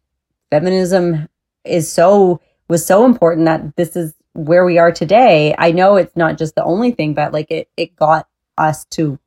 [0.51, 1.29] feminism
[1.65, 5.55] is so was so important that this is where we are today.
[5.59, 9.19] I know it's not just the only thing but like it it got us to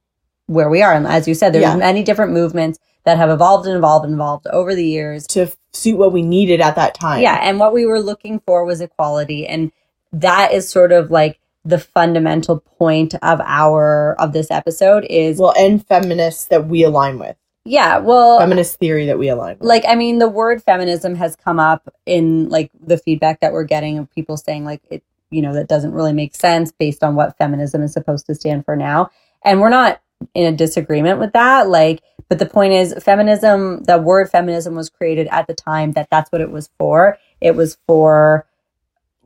[0.47, 1.75] where we are and as you said there's Yeah.
[1.75, 5.97] many different movements that have evolved and evolved and evolved over the years to suit
[5.97, 7.21] what we needed at that time.
[7.21, 9.71] yeah, and what we were looking for was equality, and
[10.13, 15.53] that is sort of like the fundamental point of our of this episode is Well,
[15.57, 19.67] and feminists that we align with, yeah, well, feminist theory that we align with.
[19.67, 23.63] like I mean, the word feminism has come up in like the feedback that we're
[23.63, 27.15] getting of people saying like it, you know, that doesn't really make sense based on
[27.15, 29.09] what feminism is supposed to stand for now,
[29.43, 30.01] and we're not
[30.33, 32.01] in a disagreement with that, like.
[32.29, 36.31] But the point is, feminism, the word feminism was created at the time that that's
[36.31, 37.17] what it was for.
[37.41, 38.47] It was for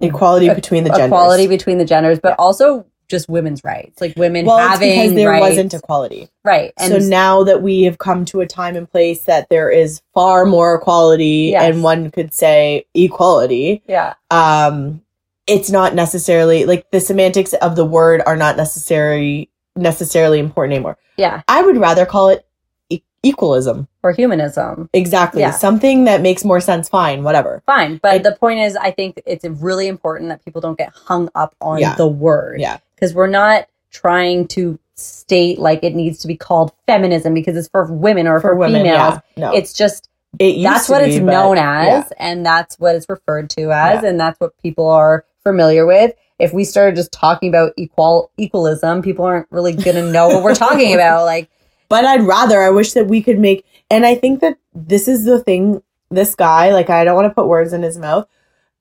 [0.02, 1.08] Equality between the genders.
[1.08, 5.14] equality between the genders, but also just women's rights, like women well, it's having because
[5.16, 5.42] there rights.
[5.50, 6.30] wasn't equality.
[6.44, 6.74] right.
[6.78, 10.02] And so now that we have come to a time and place that there is
[10.14, 11.74] far more equality Yes.
[11.74, 15.02] and one could say equality yeah, um
[15.48, 20.98] it's not necessarily like the semantics of the word are not necessary necessarily important anymore
[21.18, 22.46] yeah, i would rather call it
[22.90, 24.90] e- equalism or humanism.
[24.94, 25.52] exactly Yeah.
[25.52, 29.22] something that makes more sense fine whatever Fine, but It- the point is, I think
[29.26, 31.96] it's really important that people don't get hung up on Yeah.
[31.96, 32.60] the word.
[32.60, 32.78] Yeah.
[32.98, 37.68] Because we're not trying to state like it needs to be called feminism because it's
[37.70, 39.14] for women or for, for women females.
[39.14, 42.04] yeah no It's just it that's what be, it's known as yeah.
[42.18, 44.10] and that's what it's referred to as Yeah.
[44.10, 49.04] and that's what people are familiar with if we started just talking about equal equalism
[49.04, 51.50] people aren't really gonna know what we're talking about like
[51.90, 52.62] but I'd rather.
[52.62, 55.82] I wish that we could make, and I think that this is the thing.
[56.10, 58.28] This guy, like, I don't want to put words in his mouth,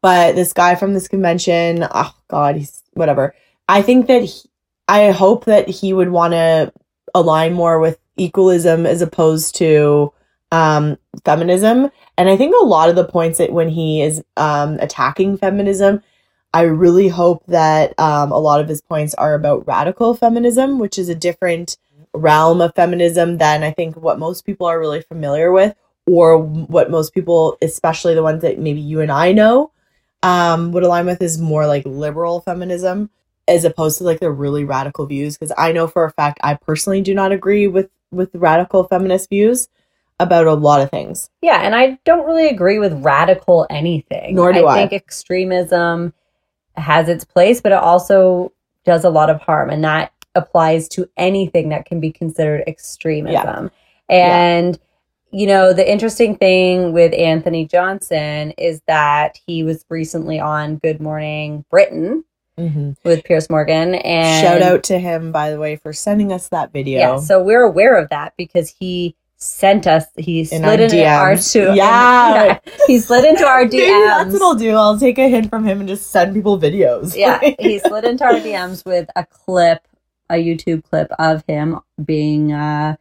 [0.03, 3.35] but this guy from this convention, oh God, he's whatever.
[3.69, 4.49] I think that he,
[4.89, 6.73] I hope that he would want to
[7.15, 10.13] align more with equalism as opposed to
[10.53, 11.91] um, feminism.
[12.17, 16.03] And I think a lot of the points that when he is um, attacking feminism,
[16.55, 20.99] I really hope that um, a lot of his points are about radical feminism, which
[20.99, 21.77] is a different
[22.15, 25.75] realm of feminism than I think what most people are really familiar with,
[26.07, 29.73] or what most people, especially the ones that maybe you and I know,
[30.23, 33.11] um, would align with is more like liberal feminism
[33.49, 35.37] as opposed to like the really radical views.
[35.37, 39.29] Because I know for a fact I personally do not agree with with radical feminist
[39.29, 39.69] views
[40.19, 41.29] about a lot of things.
[41.43, 44.75] yeah and i don't really agree with radical anything Nor do I.
[44.75, 46.15] think extremism
[46.77, 48.53] has its place but it also
[48.85, 53.71] does a lot of harm and that applies to anything that can be considered extremism
[54.09, 54.79] and
[55.33, 61.01] you know the interesting thing with anthony johnson is that he was recently on good
[61.01, 62.25] morning britain
[62.57, 66.73] with Piers Morgan and Shout out to him, by the way, for sending us that
[66.73, 66.99] video.
[66.99, 71.33] Yeah, so we're aware of that because he sent us he slid our into our
[71.35, 71.53] DMs.
[71.53, 72.59] to Yeah.
[72.87, 74.43] he slid into our Maybe that's what DMs.
[74.43, 74.71] I'll do.
[74.75, 77.15] I'll take a hint from him and just send people videos.
[77.15, 79.87] Yeah, he slid into our DMs with a clip,
[80.31, 82.97] a YouTube clip of him being uh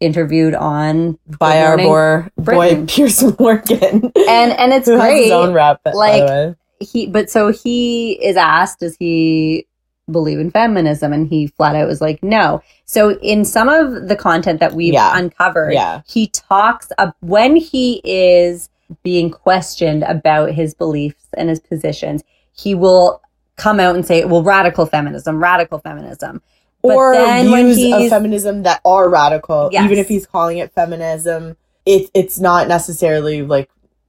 [0.00, 4.12] interviewed on by our boy, Piers Morgan.
[4.28, 5.22] and and it's has great.
[5.24, 6.56] his own by like-.
[6.80, 9.66] He but so he is asked does he
[10.10, 14.16] believe in feminism and he flat out was like no so in some of the
[14.16, 15.16] content that we've Yeah.
[15.18, 16.00] uncovered Yeah.
[16.06, 18.70] he talks of when he is
[19.02, 23.20] being questioned about his beliefs and his positions he will
[23.56, 26.40] come out and say well radical feminism radical feminism
[26.82, 29.84] But or then when views of feminism that are radical, Yes.
[29.84, 33.68] even if he's calling it feminism, it's it's not necessarily like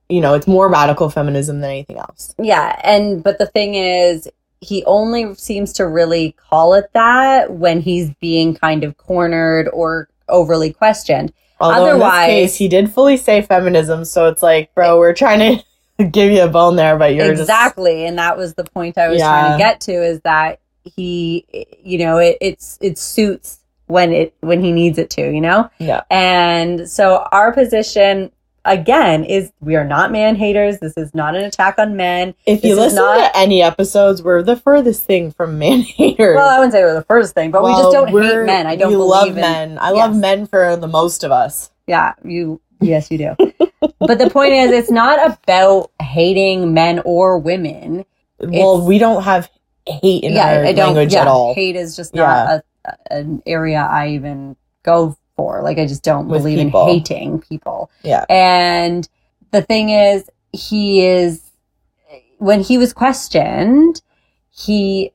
[0.10, 2.34] you know, it's more radical feminism than anything else.
[2.40, 4.28] Yeah, and but the thing is,
[4.62, 10.10] he only seems to really call it that when he's being kind of cornered or
[10.28, 11.32] overly questioned.
[11.62, 15.62] Although Otherwise- case, he did fully say feminism, so it's like, bro, we're trying
[15.98, 18.98] to give you a bone there, but you're just exactly, and that was the point
[18.98, 19.28] I was Yeah.
[19.30, 21.46] trying to get to is that he,
[21.84, 25.70] you know, it it's it suits when it when he needs it to, you know.
[25.80, 26.02] yeah.
[26.10, 28.32] And so our position
[28.66, 30.80] again is we are not man haters.
[30.80, 32.34] This is not an attack on men.
[32.46, 35.80] If you This is listen not- to any episodes, we're the furthest thing from man
[35.98, 36.36] haters.
[36.36, 38.68] Well, I wouldn't say we're the first thing, but we just don't hate men.
[38.68, 39.78] I don't love in, men.
[39.80, 41.72] I love men for the most of us.
[41.88, 42.62] Yeah, you.
[42.82, 43.36] Yes, you do.
[44.00, 48.06] but the point is, it's not about hating men or women.
[48.40, 49.50] well, It's- we don't have
[49.88, 50.88] hate in yeah, our I don't.
[50.94, 51.54] language yeah, at all.
[51.56, 55.62] hate is just not a, an area I even go for.
[55.64, 56.88] Like, I just don't With believe people.
[56.88, 57.90] in hating people.
[58.04, 58.26] Yeah.
[58.30, 59.08] And
[59.52, 61.44] the thing is, he is
[62.40, 64.02] when he was questioned,
[64.50, 65.14] he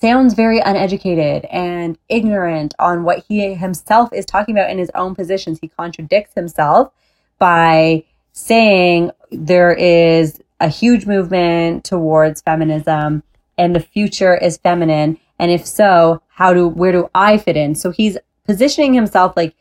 [0.00, 5.14] sounds very uneducated and ignorant on what he himself is talking about in his own
[5.14, 5.58] positions.
[5.60, 6.92] He contradicts himself
[7.38, 13.22] by saying there is a huge movement towards feminism
[13.56, 15.18] and the future is feminine.
[15.38, 17.74] And if so, how do where do I fit in?
[17.74, 19.54] So he's positioning himself like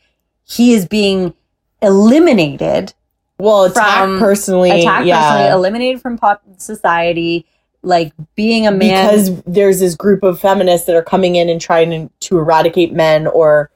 [0.44, 1.34] he is being
[1.82, 2.94] eliminated
[3.38, 7.46] Well, attack From- personally, attacked yeah, personally, eliminated from pop society,
[7.82, 9.08] like being a man.
[9.08, 12.94] because there's this group of feminists that are coming in and trying to, to eradicate
[12.94, 13.70] men or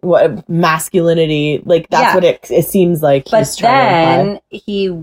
[0.00, 1.60] what masculinity.
[1.64, 2.14] Like that's Yeah.
[2.14, 3.24] what it, it seems like.
[3.30, 4.94] but he's trying to then he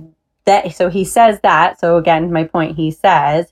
[0.46, 1.80] that so he says that.
[1.80, 2.78] So again, my point.
[2.78, 3.52] He says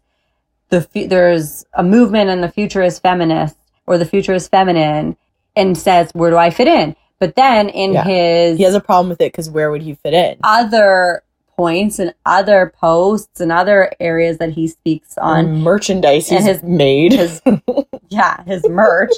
[0.69, 5.17] the there's a movement and the future is feminist or the future is feminine,
[5.55, 6.95] and says where do I fit in?
[7.19, 8.03] But then in Yeah.
[8.03, 10.37] his he has a problem with it because where would he fit in?
[10.43, 11.23] other
[11.55, 17.13] points and other posts and other areas that he speaks on merchandise and his- made.
[17.13, 17.41] his
[18.09, 19.11] yeah his merch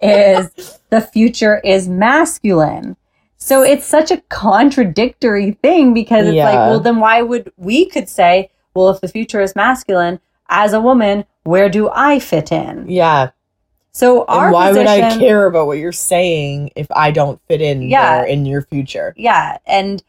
[0.00, 2.96] is the future is masculine
[3.38, 8.08] so it's such a contradictory thing because it's like well then why would we could
[8.08, 12.88] say well if the future is masculine as a woman where do i fit in
[12.88, 13.30] yeah.
[13.92, 17.82] So our why would I care about what you're saying if I don't fit in
[17.82, 18.18] Yeah.
[18.18, 19.14] there in your future?
[19.16, 20.02] yeah and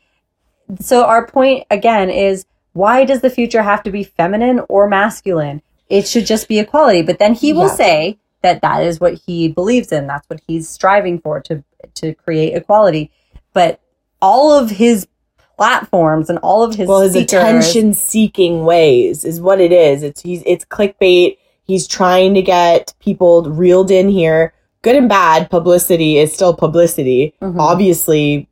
[0.80, 5.62] so our point again is why does the future have to be feminine or masculine
[5.90, 7.76] it should just be equality but then he will Yeah.
[7.76, 11.64] say that that is what he believes in that's what he's striving for to
[11.96, 13.12] to create equality
[13.54, 13.80] but
[14.22, 15.08] all of his
[15.58, 20.02] platforms and all of his well, his attention seeking ways is what it is.
[20.02, 21.38] It's he's it's clickbait.
[21.64, 24.54] He's trying to get people reeled in here.
[24.82, 27.34] Good and bad publicity is still publicity.
[27.42, 27.60] Mhm.
[27.60, 28.48] Obviously,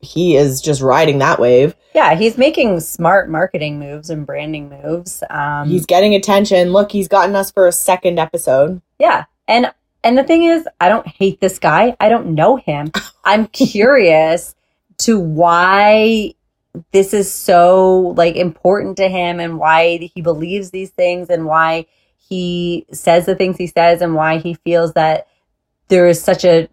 [0.00, 1.74] he is just riding that wave.
[1.94, 6.72] yeah he's making smart marketing moves and branding moves um he's getting attention.
[6.72, 8.82] Look, he's gotten us for a second episode.
[8.98, 9.24] Yeah.
[9.48, 11.96] And and the thing is, I don't hate this guy.
[11.98, 12.92] I don't know him.
[13.24, 14.54] I'm curious
[14.98, 16.34] to why
[16.92, 21.86] this is so like important to him and why he believes these things and why
[22.28, 25.26] he says the things he says and why he feels that
[25.88, 26.68] there is such a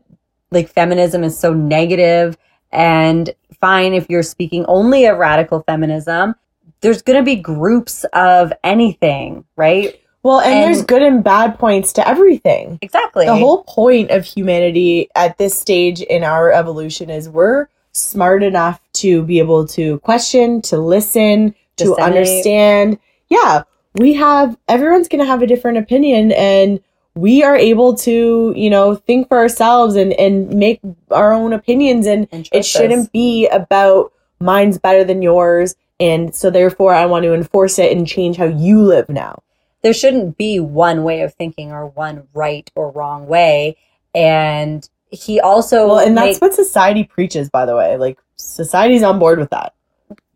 [0.51, 2.37] like feminism is so negative.
[2.71, 6.35] And fine if you're speaking only of radical feminism
[6.81, 9.99] there's going to be groups of anything right?
[10.23, 12.79] Well, and, And- there's good and bad points to everything.
[12.81, 13.25] exactly.
[13.25, 18.79] The whole point of humanity at this stage in our evolution is we're smart enough
[18.93, 22.97] to be able to question, to listen, to understand.
[23.29, 23.63] Yeah,
[23.95, 26.79] we have everyone's going to have a different opinion and
[27.13, 30.79] we are able to, you know, think for ourselves and and make
[31.11, 36.49] our own opinions and And it shouldn't be about mine's better than yours and so
[36.49, 39.43] therefore I want to enforce it and change how you live now.
[39.83, 43.77] there shouldn't be one way of thinking or one right or wrong way.
[44.15, 47.97] And he also Well, and that's made- what society preaches, by the way.
[47.97, 49.73] Like society's on board with that.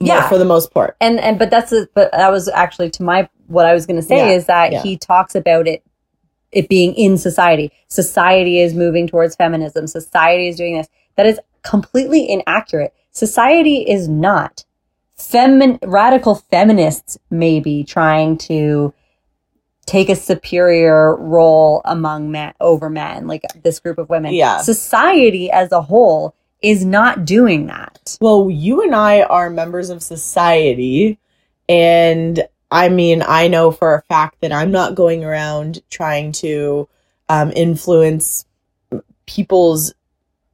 [0.07, 0.29] Yeah.
[0.29, 0.95] for the most part.
[1.01, 3.97] and and but that's a, but that was actually to my what I was going
[3.97, 4.81] to say Yeah, is that yeah.
[4.81, 5.83] he talks about it
[6.51, 7.71] it being in society.
[7.89, 9.87] Society is moving towards feminism.
[9.87, 10.87] Society is doing this.
[11.17, 12.93] That is completely inaccurate.
[13.11, 14.63] Society is not.
[15.17, 18.93] Femin radical feminists may be trying to
[19.85, 24.33] take a superior role among men over men, like this group of women.
[24.33, 24.61] Yeah.
[24.61, 28.17] Society as a whole is not doing that.
[28.21, 31.19] Well, you and I are members of society,
[31.69, 36.89] and I mean, I know for a fact that I'm not going around trying to
[37.29, 38.45] um, influence
[39.25, 39.93] people's,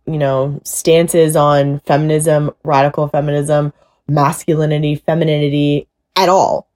[0.05, 3.73] you know, stances on feminism, radical feminism,
[4.07, 6.67] masculinity, femininity at all.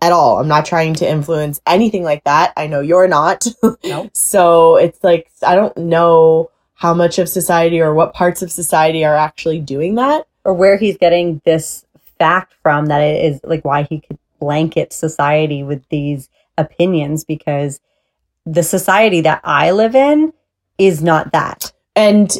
[0.00, 0.38] At all.
[0.38, 2.52] I'm not trying to influence anything like that.
[2.56, 3.46] I know you're not.
[3.84, 4.10] Nope.
[4.14, 6.51] So it's like, I don't know
[6.82, 10.26] how much of society or what parts of society are actually doing that.
[10.44, 11.86] or where he's getting this
[12.18, 16.28] fact from that it is like why he could blanket society with these
[16.58, 17.78] opinions because
[18.44, 20.32] the society that I live in
[20.76, 21.72] is not that.
[21.94, 22.36] And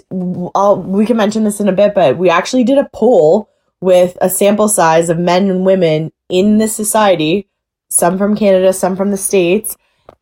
[0.56, 3.48] I'll, we can mention this in a bit, but we actually did a poll
[3.80, 7.48] with a sample size of men and women in this society,
[7.90, 9.76] some from Canada, some from the States,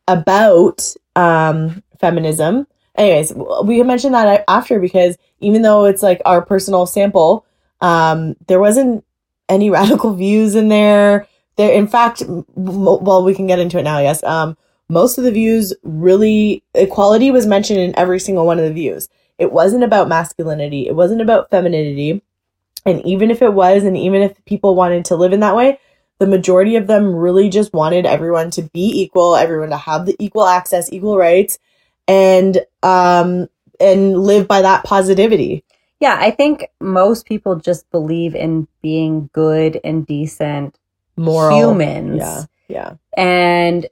[0.07, 2.67] about um, feminism.
[2.95, 3.33] Anyways,
[3.65, 7.45] we can mention that after because even though it's like our personal sample,
[7.79, 9.03] um, there wasn't
[9.49, 11.27] any radical views in there.
[11.57, 13.99] There, in fact, m- well, we can get into it now.
[13.99, 14.57] Yes, um,
[14.89, 19.09] most of the views really equality was mentioned in every single one of the views.
[19.37, 20.87] It wasn't about masculinity.
[20.87, 22.21] It wasn't about femininity.
[22.85, 25.79] And even if it was, and even if people wanted to live in that way,
[26.19, 30.15] the majority of them really just wanted everyone to be equal, everyone to have the
[30.19, 31.57] equal access, equal rights,
[32.11, 33.47] and um
[33.79, 35.63] and live by that positivity.
[35.99, 40.77] Yeah, I think most people just believe in being good and decent
[41.15, 42.17] Moral humans.
[42.17, 42.43] Yeah.
[42.67, 42.93] Yeah.
[43.17, 43.87] And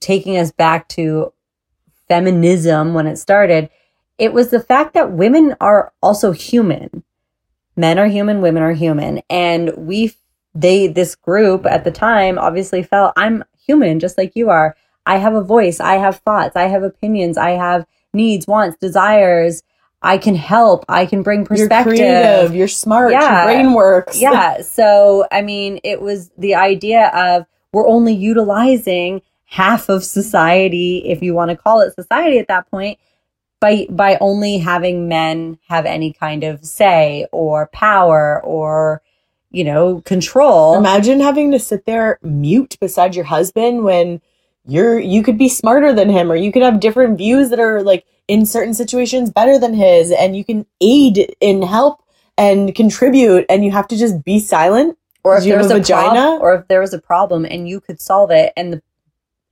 [0.00, 1.32] taking us back to
[2.08, 3.68] feminism when it started,
[4.16, 7.04] it was the fact that women are also human.
[7.76, 9.22] Men are human, women are human.
[9.28, 10.14] And we,
[10.54, 14.76] they, this group at the time obviously felt, I'm human just like you are.
[15.08, 19.62] I have a voice, I have thoughts, I have opinions, I have needs, wants, desires.
[20.02, 21.96] I can help, I can bring perspective.
[21.98, 23.38] You're creative, you're smart, Yeah.
[23.38, 24.20] your brain works.
[24.20, 24.62] yeah.
[24.78, 31.22] So, I mean, it was the idea of we're only utilizing half of society, if
[31.22, 32.98] you want to call it society at that point,
[33.60, 39.02] by by only having men have any kind of say or power or
[39.50, 40.76] you know control.
[40.76, 44.20] Imagine having to sit there mute beside your husband when
[44.68, 47.82] you're you could be smarter than him or you could have different views that are
[47.82, 52.02] like in certain situations better than his and you can aid and help
[52.38, 54.96] and contribute and you have to just be silent.
[55.24, 56.10] or if you there was a a vagina?
[56.10, 58.82] problem, or if there was a problem and you could solve it, and the,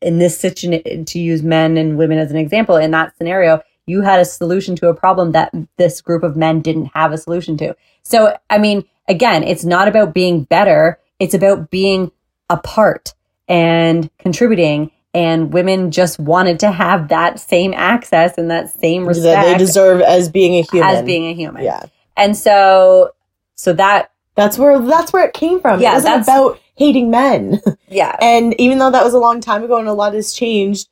[0.00, 4.02] in this situation, to use men and women as an example, in that scenario, you
[4.02, 7.56] had a solution to a problem that this group of men didn't have a solution
[7.56, 7.74] to.
[8.02, 12.12] So, I mean, again, it's not about being better; it's about being
[12.48, 13.14] a part
[13.48, 14.92] and contributing.
[15.16, 20.00] And women just wanted to have that same access and that same that they deserve
[20.02, 20.88] as being a human.
[20.88, 21.64] as being a human.
[21.64, 21.84] yeah.
[22.16, 23.12] And so,
[23.54, 25.80] so that, That's where that's where it came from.
[25.80, 27.60] Yeah, it wasn't about hating men.
[27.88, 30.88] yeah, And even though that was a long time ago and a lot has changed,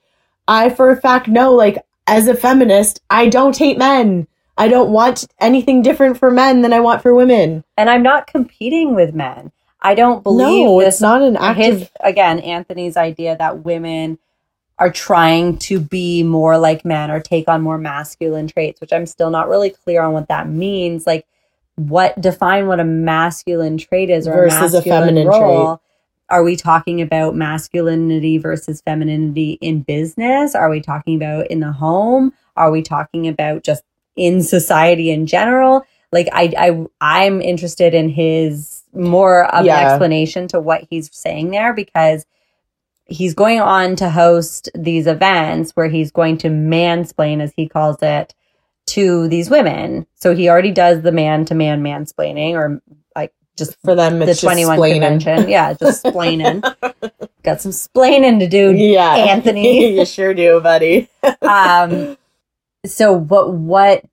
[0.49, 4.27] I for a fact know, like, as a feminist, I don't hate men.
[4.57, 7.65] I don't want anything different for men than I want for women.
[7.77, 9.53] and I'm not competing with men.
[9.85, 10.95] I don't believe no, this.
[10.95, 11.79] it's not an active.
[11.81, 14.19] his again, Anthony's idea that women
[14.79, 19.07] are trying to be more like men or take on more masculine traits, which I'm
[19.07, 21.07] still not really clear on what that means.
[21.07, 21.27] Like,
[21.77, 25.81] what define what a masculine trait is or Versus a a feminine role?
[26.31, 30.55] Are we talking about masculinity versus femininity in business?
[30.55, 32.33] Are we talking about in the home?
[32.57, 33.83] Are we talking about just
[34.17, 35.85] in society in general?
[36.11, 39.81] Like I I I'm interested in his more of Yeah.
[39.81, 42.27] an explanation to what he's saying there because
[43.07, 47.99] he's going on to host these events where he's going to mansplain as he calls
[48.03, 48.35] it
[48.87, 50.07] to these women.
[50.15, 52.81] So he already does the man to man mansplaining or
[53.17, 54.93] like just for them, the it's just 21 splaining.
[54.95, 55.49] convention.
[55.49, 56.63] Yeah, just splaining.
[57.43, 58.73] Got some splaining to do.
[58.75, 59.97] Yeah, Anthony.
[59.99, 61.09] you sure do, buddy.
[61.43, 62.17] Um,
[62.87, 64.05] so what what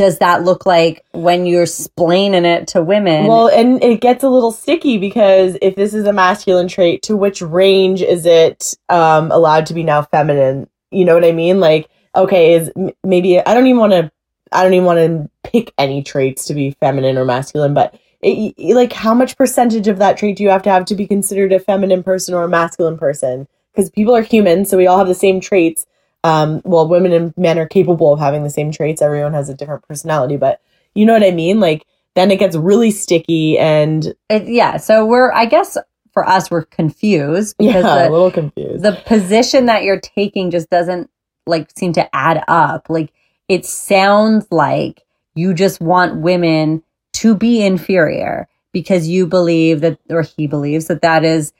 [0.00, 3.26] does that look like when you're splaining it to women?
[3.26, 7.18] Well, and it gets a little sticky because if this is a masculine trait, to
[7.18, 10.70] which range is it um, allowed to be now feminine?
[10.90, 11.60] You know what I mean?
[11.60, 12.72] Like, okay, is
[13.04, 14.10] maybe I don't even want to.
[14.50, 18.74] I don't even want to pick any traits to be feminine or masculine, but it,
[18.74, 21.52] like, how much percentage of that trait do you have to have to be considered
[21.52, 23.46] a feminine person or a masculine person?
[23.74, 25.86] Because people are human, so we all have the same traits.
[26.22, 29.00] Um, well, women and men are capable of having the same traits.
[29.00, 30.60] Everyone has a different personality, but
[30.94, 31.60] you know what I mean?
[31.60, 35.78] Like, then it gets really sticky and It- yeah, so we're I guess
[36.12, 38.82] for us we're confused because yeah, a little confused.
[38.82, 41.08] the position that you're taking just doesn't
[41.46, 42.86] like seem to add up.
[42.90, 43.12] Like
[43.48, 45.02] it sounds like
[45.34, 46.82] you just want women
[47.14, 51.52] to be inferior because you believe that or he believes that that is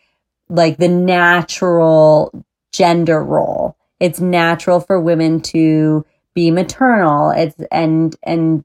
[0.48, 3.76] like the natural gender role.
[4.00, 7.30] It's natural for women to be maternal.
[7.30, 8.64] It's and and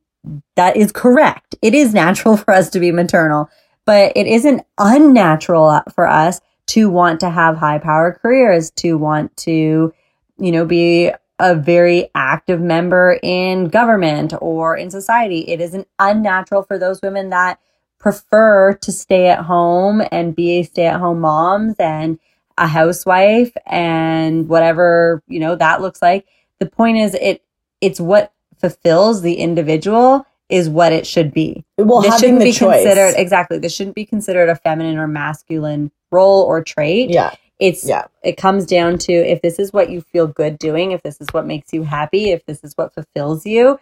[0.55, 1.55] that is correct.
[1.61, 3.49] It is natural for us to be maternal,
[3.85, 9.35] but it isn't unnatural for us to want to have high power careers, to want
[9.37, 9.93] to,
[10.39, 15.39] you know, be a very active member in government or in society.
[15.49, 17.59] It isn't unnatural for those women that
[17.99, 22.19] prefer to stay at home and be a stay at home moms and
[22.57, 26.25] a housewife and whatever, you know, that looks like.
[26.59, 27.43] The point is it
[27.81, 31.65] it's what fulfills the individual is what it should be.
[31.77, 32.83] well, this shouldn't be choice.
[32.83, 33.57] considered exactly.
[33.57, 37.09] This shouldn't be considered a feminine or masculine role or trait.
[37.09, 38.05] Yeah, It's yeah.
[38.23, 41.27] it comes down to if this is what you feel good doing, if this is
[41.31, 43.79] what makes you happy, if this is what fulfills you,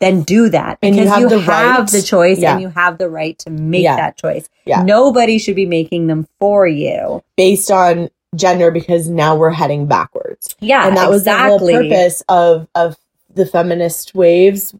[0.00, 2.52] then do that And you have you the have, right- the choice yeah.
[2.54, 3.96] and you have the right to make Yeah.
[3.96, 4.48] that choice.
[4.66, 4.82] Yeah.
[4.82, 7.22] Nobody should be making them for you.
[7.36, 10.54] based on gender because now we're heading backwards.
[10.60, 12.96] Yeah, and that was the whole purpose of of
[13.34, 14.74] the feminist waves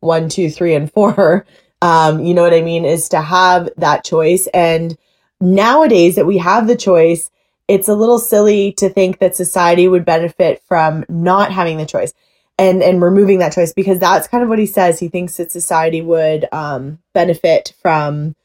[0.00, 1.46] one two three and four.
[1.82, 2.84] Um you know what i mean?
[2.84, 4.46] Is to have that choice.
[4.54, 4.96] And
[5.40, 7.28] nowadays that we have the choice
[7.68, 12.12] it's a little silly to think that society would benefit from not having the choice
[12.58, 14.98] and and removing that choice because that's kind of what he says.
[14.98, 18.36] He thinks that society would um benefit from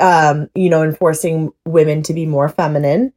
[0.00, 3.12] um you know enforcing women to be more feminine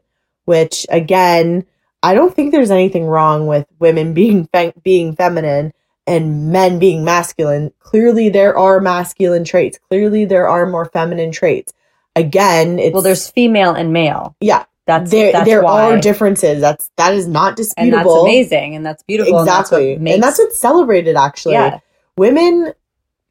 [0.45, 1.65] which again
[2.03, 5.73] I don't think there's anything wrong with women being fe- being feminine
[6.05, 7.71] and men being masculine.
[7.79, 9.79] Clearly, there are masculine traits.
[9.89, 11.73] Clearly, there are more feminine traits.
[12.15, 14.35] Again, it's well, there's female and male.
[14.39, 15.85] yeah, That's there that's there why.
[15.85, 16.61] are differences.
[16.61, 17.97] That's that is not disputable.
[17.97, 19.39] and that's amazing and that's beautiful.
[19.39, 21.15] Exactly, and that's what makes, and that's what's celebrated.
[21.15, 21.79] Actually, yeah.
[22.17, 22.73] women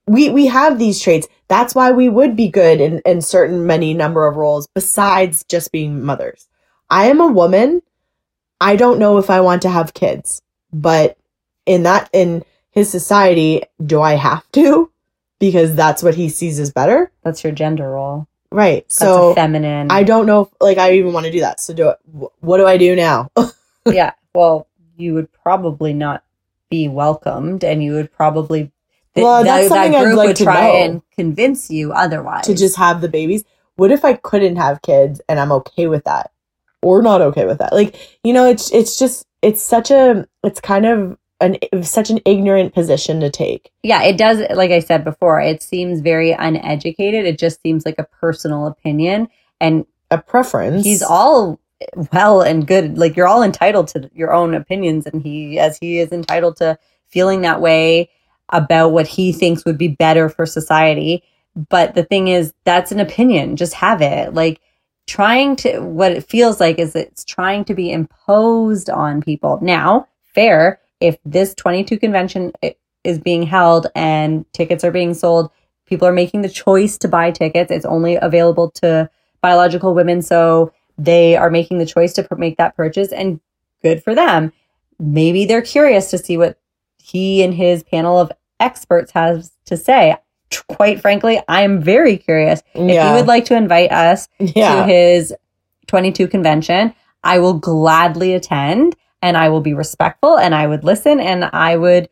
[0.06, 1.28] we we have these traits.
[1.48, 5.70] That's why we would be good in in certain many number of roles besides just
[5.70, 6.48] being mothers.
[6.92, 7.82] I am a woman.
[8.60, 10.40] I don't know if I want to have kids,
[10.72, 11.16] but
[11.66, 14.88] in that in his society, do I have to?
[15.40, 17.10] Because that's what he sees as better.
[17.24, 18.28] That's your gender role.
[18.52, 18.84] Right.
[18.92, 19.90] So feminine.
[19.90, 21.58] I don't know if like I even want to do that.
[21.58, 23.28] So do wh- what do I do now?
[23.86, 24.12] yeah.
[24.36, 26.22] Well, you would probably not
[26.70, 28.70] be welcomed, and you would probably.
[29.16, 30.76] th- Well, that's something I'd like would to try know.
[30.76, 32.44] and convince you otherwise.
[32.46, 33.42] to just have the babies.
[33.74, 36.30] What if I couldn't have kids and I'm okay with that?
[36.82, 37.72] Or not okay with that?
[37.72, 42.20] Like, you know, it's it's just it's such a it's kind of an such an
[42.24, 43.70] ignorant position to take.
[43.82, 44.40] yeah, it does.
[44.54, 47.24] Like I said before, it seems very uneducated.
[47.24, 49.28] It just seems like a personal opinion,
[49.60, 50.84] and A preference.
[50.84, 51.58] he's all
[52.12, 52.96] well and good.
[52.98, 56.78] Like you're all entitled to your own opinions, and he, as he is entitled to
[57.08, 58.08] feeling that way
[58.50, 61.22] about what he thinks would be better for society.
[61.68, 63.56] But the thing is, that's an opinion.
[63.56, 64.32] Just have it.
[64.34, 64.60] Like
[65.06, 69.58] trying to, what it feels like is it's trying to be imposed on people.
[69.62, 72.52] Now, fair, if this 22 convention
[73.04, 75.50] is being held and tickets are being sold,
[75.86, 77.70] people are making the choice to buy tickets.
[77.70, 80.22] It's only available to biological women.
[80.22, 83.40] So they are making the choice to make that purchase and
[83.82, 84.52] good for them.
[84.98, 86.58] Maybe they're curious to see what
[86.98, 88.30] he and his panel of
[88.60, 90.16] experts has to say.
[90.68, 92.62] Quite frankly, I am very curious.
[92.74, 93.10] If yeah.
[93.10, 95.34] you would like to invite us to his
[95.86, 96.94] 22 convention,
[97.24, 101.76] I will gladly attend and I will be respectful and I would listen and I
[101.76, 102.08] would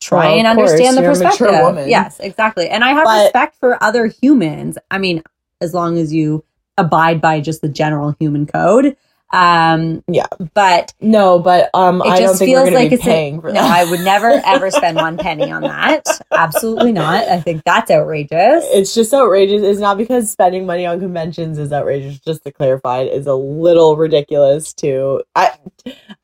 [0.00, 1.48] try Well, and understand the perspective.
[1.50, 1.88] woman.
[1.88, 2.68] Yes, exactly.
[2.68, 4.78] And I have But- respect for other humans.
[4.90, 5.22] I mean,
[5.60, 6.44] as long as you
[6.78, 8.96] abide by just the general human code.
[9.32, 10.26] Um, Yeah.
[10.54, 13.38] But no, but um it I don't just think we're gonna like be it's paying
[13.38, 13.62] a, for no.
[13.62, 13.70] that.
[13.70, 16.04] I would never ever spend one penny on that.
[16.32, 17.28] Absolutely not.
[17.28, 18.64] I think that's outrageous.
[18.68, 19.62] it's just outrageous.
[19.62, 22.18] It's not because spending money on conventions is outrageous.
[22.18, 24.72] Just to clarify, it is a little ridiculous.
[24.74, 25.52] To I,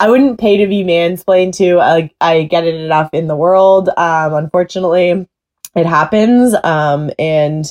[0.01, 1.79] I wouldn't pay to be mansplained to.
[1.81, 3.89] I, I get it enough in the world.
[3.97, 5.29] Um, unfortunately,
[5.75, 6.55] it happens.
[6.65, 7.65] Um, and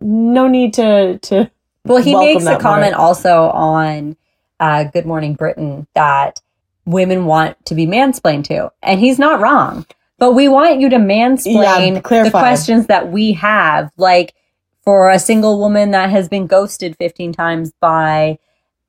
[0.00, 1.50] no need to to.
[1.84, 3.06] Well, he makes a comment more.
[3.06, 4.16] also on
[4.60, 6.40] uh, Good Morning Britain that
[6.84, 9.86] women want to be mansplained to, and he's not wrong.
[10.18, 11.94] But we want you to mansplain
[12.24, 14.34] the questions that we have, like
[14.84, 18.38] for a single woman that has been ghosted 15 times by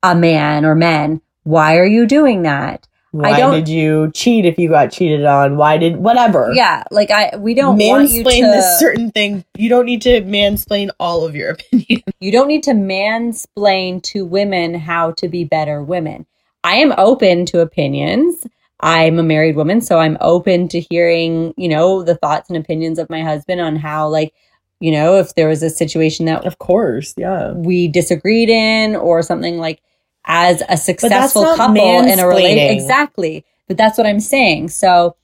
[0.02, 1.22] a man or men.
[1.44, 2.86] Why are you doing that?
[3.12, 5.58] Why did you cheat if you got cheated on?
[5.58, 6.50] Why did whatever?
[6.54, 8.28] Yeah, like I, we don't want you to.
[8.28, 9.44] mansplain this certain thing.
[9.56, 12.02] You don't need to mansplain all of your opinion.
[12.20, 16.26] You don't need to mansplain to women how to be better women.
[16.64, 18.46] I am open to opinions.
[18.80, 22.98] I'm a married woman, so I'm open to hearing, you know, the thoughts and opinions
[22.98, 24.32] of my husband on how, like,
[24.80, 27.52] you know, if there was a situation that Of course, yeah.
[27.52, 29.80] we disagreed in or something like
[30.24, 32.70] as a successful couple in a relationship.
[32.82, 33.44] Exactly.
[33.68, 34.68] But that's what I'm saying.
[34.68, 35.16] So,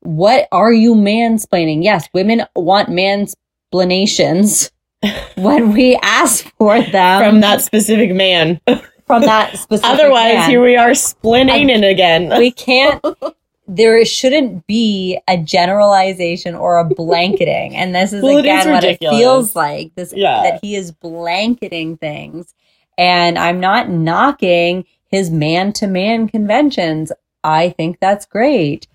[0.00, 1.84] what are you mansplaining?
[1.84, 4.70] Yes, women want mansplanations
[5.36, 8.60] when we ask for them From that specific man.
[9.06, 10.50] from that specific Otherwise, man.
[10.50, 12.36] here we are splitting it again.
[12.38, 13.04] we can't
[13.68, 18.70] there shouldn't be a generalization or a blanketing and this is Well, it is again
[18.72, 20.42] what it feels like this Yeah.
[20.42, 22.54] that he is blanketing things
[22.98, 27.12] and i'm not knocking his man-to-man conventions
[27.44, 28.86] i think that's great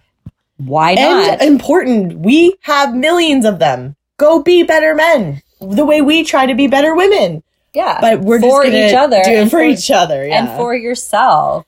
[0.58, 3.96] why not and important, we have millions of them.
[4.18, 7.44] go be better men the way we try to be better women.
[7.74, 8.00] Yeah.
[8.02, 10.26] But we're for just each other do it and for each other.
[10.26, 10.40] Yeah.
[10.40, 11.66] and for yourself.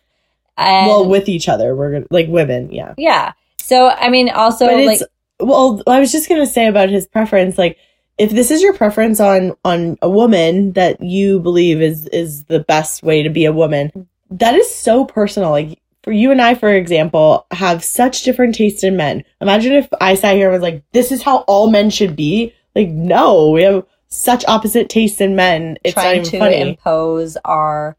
[0.57, 2.71] And well, with each other, we're gonna like women.
[2.71, 2.93] Yeah.
[2.97, 3.34] yeah.
[3.59, 5.09] So I mean also but like it's
[5.39, 7.77] well i was just gonna say about his preference like
[8.20, 12.59] if this is your preference on on a woman that you believe is is the
[12.59, 15.49] best way to be a woman that is so personal.
[15.49, 19.24] Like for you and i for example have such different tastes in men.
[19.41, 22.53] Imagine if i sat here and was like this is how all men should be.
[22.76, 25.78] Like no we have such opposite tastes in men.
[25.84, 26.61] It's trying to funny.
[26.61, 27.95] impose our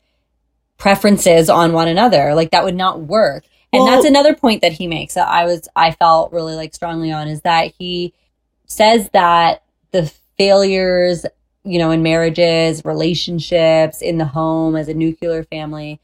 [0.77, 2.35] preferences on one another.
[2.35, 3.45] Like that would not work.
[3.73, 6.75] And Well- that's another point that he makes that I was I felt really like
[6.75, 8.13] strongly on is that he
[8.67, 9.63] says that
[9.93, 11.27] the failures,
[11.65, 16.01] you know, in marriages, relationships, in the home as a nuclear family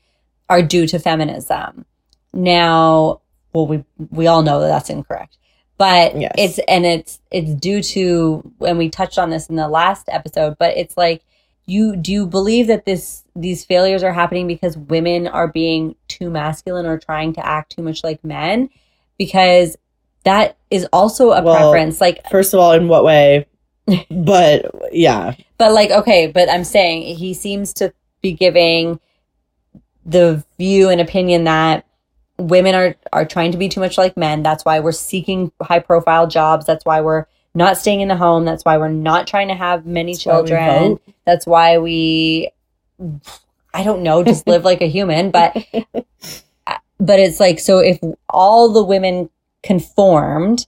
[0.49, 1.85] are due to feminism.
[2.33, 3.21] Now,
[3.53, 5.39] well we we all know that that's incorrect.
[5.79, 6.33] But Yes.
[6.39, 10.57] it's and it's it's due to and we touched on this in the last episode,
[10.59, 11.23] but it's like
[11.67, 16.31] you do you believe that this these failures are happening because women are being too
[16.31, 18.71] masculine or trying to act too much like men
[19.19, 19.77] because
[20.25, 23.47] that is also a Well, preference like first of all in what way
[24.11, 25.35] but yeah.
[25.59, 29.01] But like okay but i'm saying he seems to be giving
[30.05, 31.85] the view and opinion that
[32.39, 34.43] women are are trying to be too much like men.
[34.43, 36.67] That's why we're seeking high profile jobs.
[36.67, 38.45] That's why we're not staying in the home.
[38.45, 40.67] That's why we're not trying to have many That's children.
[40.69, 41.03] vote.
[41.25, 42.51] that's why we
[43.75, 45.31] i don't know just live like a human.
[45.33, 45.57] But
[46.99, 47.99] but it's like so if
[48.31, 49.31] all the women
[49.63, 50.67] conformed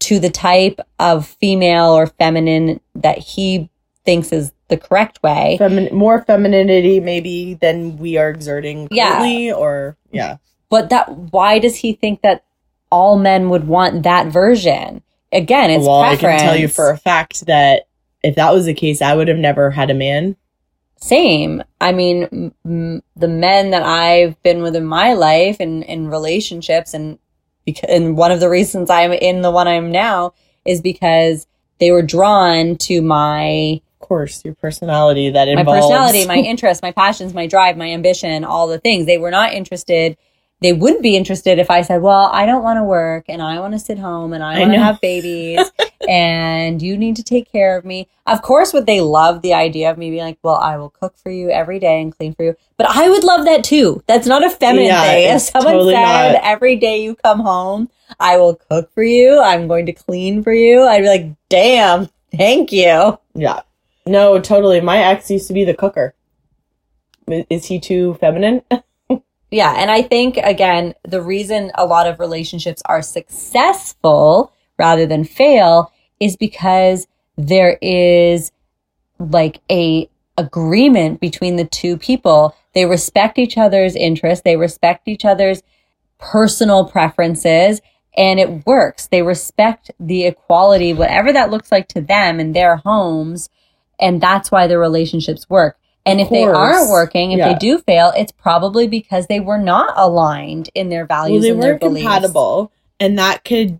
[0.00, 3.70] to the type of female or feminine that he
[4.04, 5.56] thinks is the correct way.
[5.60, 9.10] Femin- more femininity maybe than we are exerting Yeah.
[9.18, 10.36] currently or yeah.
[10.70, 12.44] But that why does he think that
[12.90, 15.02] all men would want that version?
[15.32, 17.86] Again it's well, preference I can tell you for a fact that
[18.22, 20.36] if that was the case, I would have never had a man.
[20.96, 21.62] same.
[21.80, 26.08] I mean m- m- the men that i've been with in my life and in
[26.08, 27.18] relationships and
[27.64, 30.32] because and one of the reasons i'm in the one i'm now
[30.64, 31.46] is because
[31.80, 36.92] they were drawn to my Of course, your personality that my personality, my interests, my
[36.92, 39.06] passions, my drive, my ambition, all the things.
[39.06, 40.16] They were not interested.
[40.60, 43.58] They wouldn't be interested if I said, "Well, I don't want to work and I
[43.60, 45.70] want to sit home and I I want to have babies
[46.08, 49.90] and you need to take care of me." Of course, would they love the idea
[49.90, 52.44] of me being like, "Well, I will cook for you every day and clean for
[52.44, 54.02] you." But I would love that too.
[54.06, 55.34] That's not a feminine Yeah, thing.
[55.34, 56.44] If someone totally said, not.
[56.44, 57.88] "Every day you come home,
[58.18, 59.40] I will cook for you.
[59.40, 63.60] I'm going to clean for you." I'd be like, "Damn, thank you." Yeah.
[64.06, 64.80] No, totally.
[64.80, 66.14] My ex used to be the cooker.
[67.48, 68.62] Is he too feminine?
[69.50, 75.24] Yeah, and I think again, the reason a lot of relationships are successful rather than
[75.24, 78.52] fail is because there is
[79.18, 82.54] like a agreement between the two people.
[82.74, 85.62] They respect each other's interests, they respect each other's
[86.18, 87.80] personal preferences,
[88.16, 89.08] and it works.
[89.08, 93.48] They respect the equality, whatever that looks like to them in their homes,
[93.98, 95.76] and that's why their relationships work.
[96.10, 97.52] And if they aren't working, if Yeah.
[97.52, 101.50] they do fail, it's probably because they were not aligned in their values well, they
[101.50, 102.06] and their weren't beliefs.
[102.06, 103.78] compatible, and that could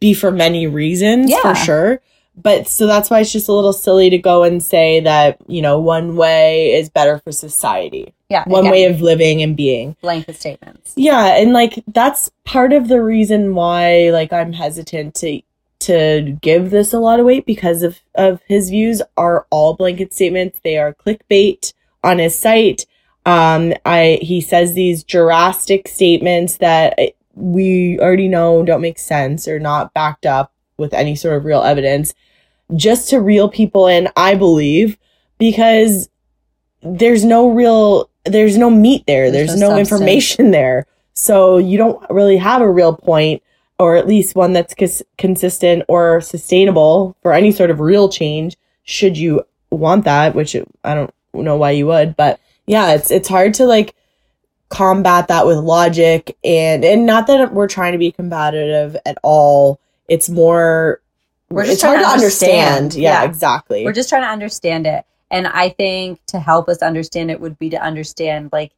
[0.00, 1.40] be for many reasons, Yeah.
[1.42, 2.00] for sure.
[2.36, 5.62] But so that's why it's just a little silly to go and say that you
[5.62, 9.94] know one way is better for society, Yeah, one again, way of living and being.
[10.02, 10.92] blanket statements.
[10.96, 15.40] Yeah, and like that's part of the reason why like I'm hesitant to
[15.80, 20.12] to give this a lot of weight because of of his views are all blanket
[20.12, 20.60] statements.
[20.62, 21.72] They are clickbait
[22.02, 22.86] on his site.
[23.26, 26.98] Um I he says these drastic statements that
[27.34, 31.62] we already know don't make sense or not backed up with any sort of real
[31.62, 32.14] evidence
[32.74, 34.96] just to reel people in, I believe,
[35.38, 36.08] because
[36.82, 39.30] there's no real there's no meat there.
[39.30, 40.86] There's There's, no no, information there.
[41.12, 43.42] So you don't really have a real point
[43.78, 48.56] or at least one that's cons- consistent or sustainable for any sort of real change
[48.84, 50.54] should you want that, which
[50.84, 53.94] I don't know why you would, but yeah, it's it's hard to like
[54.70, 59.80] combat that with logic and and not that we're trying to be combative at all.
[60.08, 61.00] It's more
[61.50, 62.74] We're just it's hard trying to to understand.
[62.76, 63.02] understand.
[63.02, 63.28] Yeah, Yeah.
[63.28, 63.84] exactly.
[63.84, 65.04] We're just trying to understand it.
[65.30, 68.72] And I think to help us understand it would be to understand like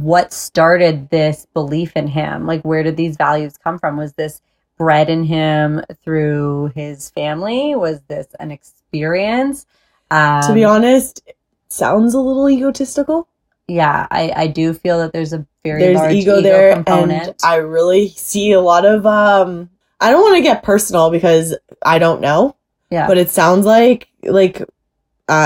[0.00, 2.46] what started this belief in him.
[2.46, 3.96] Like where did these values come from?
[3.96, 4.40] Was this
[4.78, 7.74] bred in him through his family?
[7.74, 9.66] Was this an experience?
[10.10, 11.36] Um, to be honest, it
[11.68, 13.28] sounds a little egotistical.
[13.68, 17.26] yeah, I, I do feel that there's a very There's large ego, ego, there, component.
[17.28, 19.06] and I really see a lot of.
[19.06, 19.70] um
[20.00, 22.56] I don't want to get personal because I don't know,
[22.90, 23.06] Yeah.
[23.06, 24.66] but it sounds like like uh,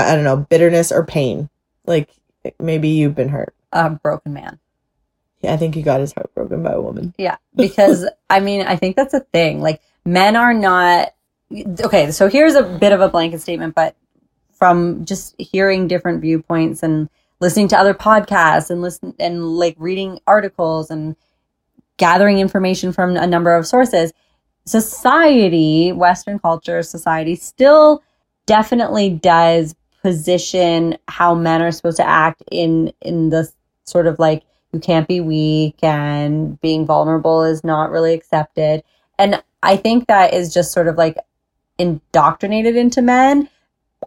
[0.07, 1.49] I don't know bitterness or pain.
[1.85, 2.09] Like
[2.59, 3.53] maybe you've been hurt.
[3.85, 4.59] A broken man.
[5.41, 7.13] Yeah, I think he got his heart broken by a woman.
[7.17, 9.61] Yeah, because I mean, I think that's a thing.
[9.61, 11.13] Like, men are not
[11.81, 12.11] okay.
[12.11, 13.95] So here's a bit of a blanket statement, but
[14.51, 17.09] from just hearing different viewpoints and
[17.39, 21.15] listening to other podcasts and listen and like reading articles and
[21.97, 24.11] gathering information from a number of sources,
[24.65, 28.03] society, Western culture, society still
[28.45, 33.51] definitely does position how men are supposed to act in in the
[33.87, 38.83] sort of like you can't be weak and being vulnerable is not really accepted.
[39.17, 41.17] And I think that is just sort of like
[41.77, 43.49] indoctrinated into men.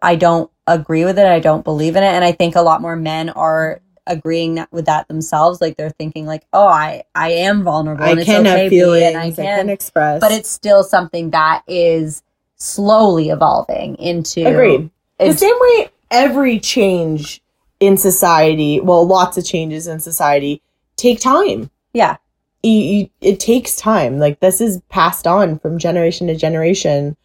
[0.03, 1.26] I don't agree with it.
[1.26, 2.09] I don't believe in it.
[2.09, 5.61] And I think a lot more men are agreeing that, with that themselves.
[5.61, 8.70] Like they're thinking like, oh, I, I am vulnerable I and it's can okay have
[8.70, 9.05] to feelings.
[9.07, 10.20] and I I can, can express.
[10.20, 12.22] but it's still something that is
[12.57, 14.91] slowly evolving into agreed.
[15.18, 17.43] The same way every change
[17.81, 20.62] in society, well, lots of changes in society
[20.97, 21.70] take time.
[21.93, 22.18] Yeah.
[22.62, 24.18] You, you, it takes time.
[24.18, 27.16] Like this is passed on from generation to generation.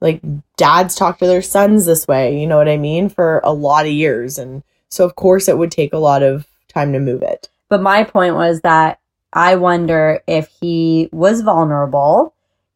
[0.00, 0.22] Like
[0.56, 3.86] dads talk to their sons this way, you know what I mean, for a lot
[3.86, 4.38] of years.
[4.38, 7.48] And so, of course, it would take a lot of time to move it.
[7.68, 9.00] But my point was that
[9.32, 12.34] I wonder if he was vulnerable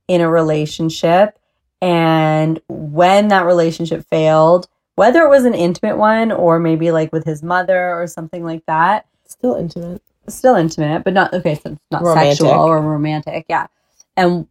[0.09, 1.39] in a relationship
[1.81, 4.67] and when that relationship failed,
[4.99, 8.67] whether it was an intimate one or maybe like with his mother or something like
[8.67, 10.03] that, Still intimate.
[10.29, 12.39] still intimate, but not okay, so not Romantic.
[12.39, 13.69] sexual or romantic, yeah.
[14.17, 14.47] And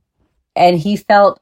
[0.56, 1.40] and he felt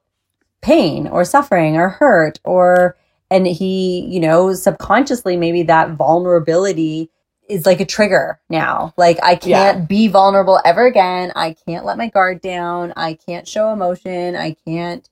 [0.61, 2.97] pain or suffering or hurt or
[3.29, 7.09] and he, you know, subconsciously maybe that vulnerability
[7.47, 8.91] is like a trigger now.
[8.97, 11.31] Like I can't be vulnerable ever again.
[11.35, 12.91] I can't let my guard down.
[12.97, 14.35] I can't show emotion.
[14.35, 15.07] I can't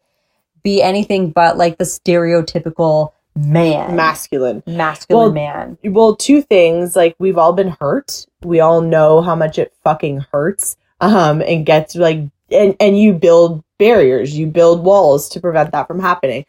[0.63, 3.95] be anything but like the stereotypical man.
[3.95, 4.63] Masculine.
[4.65, 5.77] masculine Well, man.
[5.83, 10.25] well two things like we've all been hurt we all know how much it fucking
[10.31, 12.19] hurts um and gets like
[12.51, 16.45] and and you build barriers you build walls to prevent that from happening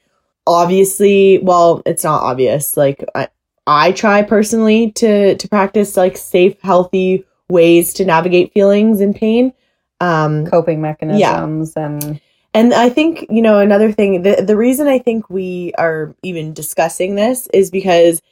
[0.46, 3.28] obviously well it's not obvious like i
[3.66, 9.52] i try personally to to practice like safe healthy ways to navigate feelings and pain
[10.00, 12.20] um Coping mechanisms and
[12.54, 16.54] and I think, you know, another thing, the, the reason I think we are even
[16.54, 18.22] discussing this is because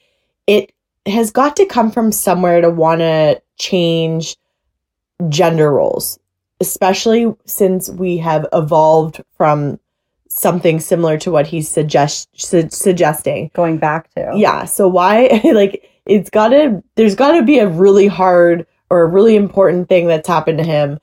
[0.46, 0.72] it
[1.06, 4.36] has got to come from somewhere to want to change
[5.28, 6.20] gender roles,
[6.60, 9.80] especially since we have evolved from
[10.28, 13.50] something similar to what he's suggest, su- suggesting.
[13.54, 14.32] going back to.
[14.36, 14.66] Yeah.
[14.66, 19.88] So why, like, it's gotta, there's gotta be a really hard or a really important
[19.88, 21.00] thing that's happened to him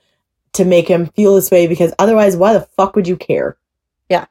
[0.54, 3.58] to make him feel this way because otherwise, why the fuck would you care?
[4.10, 4.26] Yeah,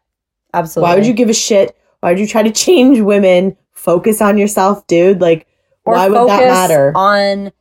[0.53, 0.89] absolutely.
[0.89, 1.77] Why would you give a shit?
[2.01, 3.57] Why would you try to change women?
[3.73, 5.21] Focus on yourself, dude.
[5.21, 5.47] Like,
[5.85, 6.93] or why would that matter?
[6.97, 7.53] on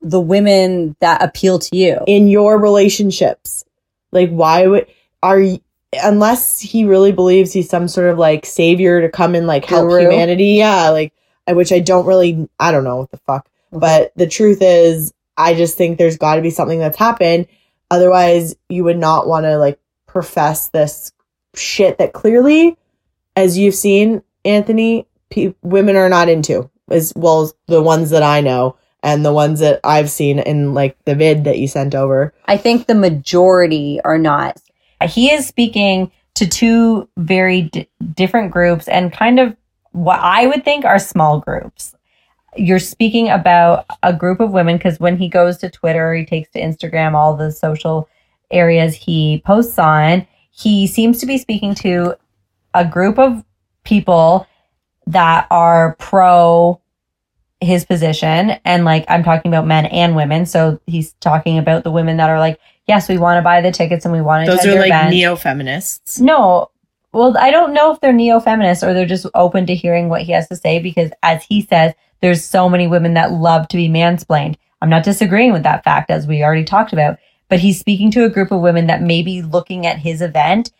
[0.00, 1.98] the women that appeal to you?
[2.06, 3.64] in your relationships.
[4.10, 4.86] Like, why would
[5.22, 5.60] are you,
[6.02, 9.88] unless he really believes he's some sort of like savior to come and like help
[9.88, 10.02] Guru?
[10.02, 10.54] humanity?
[10.58, 11.12] Yeah, like
[11.48, 12.48] which I don't really.
[12.60, 13.48] I don't know what the fuck.
[13.72, 17.46] But the truth is, I just think there's got to be something that's happened.
[17.92, 21.12] Otherwise, you would not want to like profess this
[21.54, 22.74] shit that clearly,
[23.36, 28.22] as you've seen, Anthony, pe- women are not into as well as the ones that
[28.22, 31.94] I know and the ones that I've seen in like the vid that you sent
[31.94, 32.32] over.
[32.46, 34.58] I think the majority are not.
[35.06, 39.54] He is speaking to two very d- different groups and kind of
[39.90, 41.94] what I would think are small groups.
[42.56, 46.50] You're speaking about a group of women because when he goes to Twitter, he takes
[46.50, 48.08] to Instagram, all the social
[48.50, 52.14] areas he posts on, he seems to be speaking to
[52.74, 53.42] a group of
[53.84, 54.46] people
[55.06, 56.80] that are pro
[57.60, 58.50] his position.
[58.64, 60.46] And like I'm talking about men and women.
[60.46, 63.70] So he's talking about the women that are like yes we want to buy the
[63.70, 66.20] tickets and we want to Those are like neo feminists.
[66.20, 66.70] no.
[67.12, 70.32] Well I don't know if they're neo-feminists or they're just open to hearing what he
[70.32, 71.92] has to say because as he says
[72.22, 76.10] there's so many women that love to be mansplained I'm not disagreeing with that fact
[76.10, 77.18] as we already talked about
[77.48, 80.72] but he's speaking to a group of women that may be looking at his event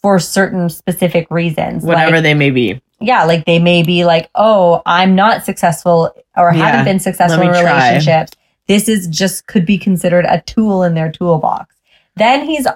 [0.00, 2.80] for certain specific reasons Whatever Like, they may be.
[3.00, 7.40] yeah, like they may be like, oh, I'm not successful or Yeah, haven't been successful
[7.42, 7.88] in me try.
[7.88, 8.32] relationships.
[8.68, 11.74] This is just could be considered a tool in their toolbox.
[12.16, 12.66] Then he's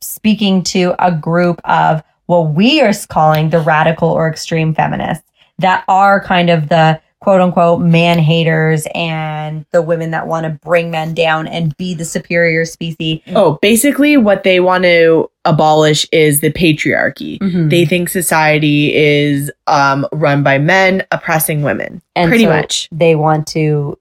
[0.00, 5.24] speaking to a group of what we are calling the radical or extreme feminists
[5.58, 10.50] that are kind of the quote unquote man haters and the women that want to
[10.50, 13.20] bring men down and be the superior species.
[13.28, 17.38] Oh, basically, what they want to abolish is the patriarchy.
[17.38, 17.70] Mhm.
[17.70, 22.02] They think society is um, run by men oppressing women.
[22.16, 22.88] And pretty so much.
[22.90, 23.96] They want to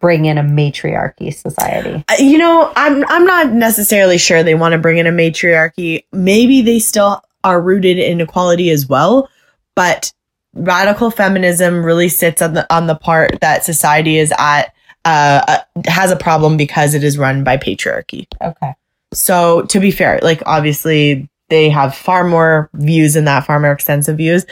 [0.00, 2.04] bring in a matriarchy society.
[2.08, 6.04] Uh, You know, I'm I'm not necessarily sure they want to bring in a matriarchy.
[6.12, 9.28] Maybe they still are rooted in equality as well,
[9.76, 10.12] but
[10.54, 14.74] radical feminism really sits on the on the part that society is at
[15.04, 18.26] uh, uh has a problem because it is run by patriarchy.
[18.40, 18.74] Okay.
[19.12, 23.72] So to be fair, like obviously they have far more views in that, far more
[23.72, 24.46] extensive views.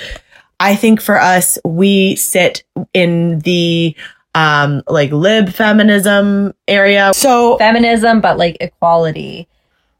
[0.60, 3.94] I think for us, we sit in the
[4.34, 7.12] um like lib feminism area.
[7.14, 9.48] So Feminism, but like equality.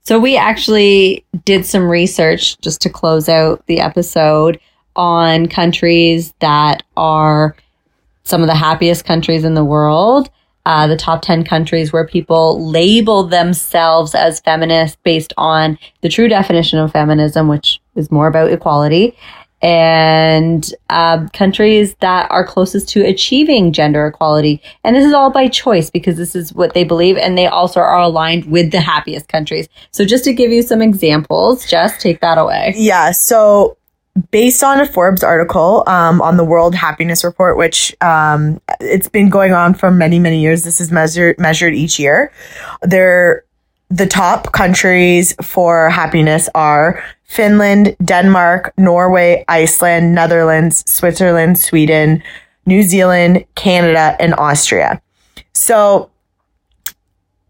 [0.03, 4.59] So we actually did some research just to close out the episode
[4.99, 7.57] on countries that are
[8.24, 10.28] some of the happiest countries in the world.
[10.66, 16.28] Uh, the top 10 countries where people label themselves as feminists based on the true
[16.28, 19.16] definition of feminism, which is more about equality,
[19.62, 24.61] and uh, countries that are closest to achieving gender equality.
[24.84, 27.80] And this is all by choice because this is what they believe, and they also
[27.80, 29.68] are aligned with the happiest countries.
[29.90, 32.74] So, just to give you some examples, just take that away.
[32.76, 33.78] yeah, so
[34.31, 39.29] based on a Forbes article um, on the World Happiness Report, which um, it's been
[39.29, 40.64] going on for many many years.
[40.64, 42.33] This is measured measured each year.
[42.83, 43.45] There,
[43.91, 52.23] the top countries for happiness are Finland, Denmark, Norway, Iceland, Netherlands, Switzerland, Sweden,
[52.66, 55.01] New Zealand, Canada, and Austria.
[55.53, 56.11] So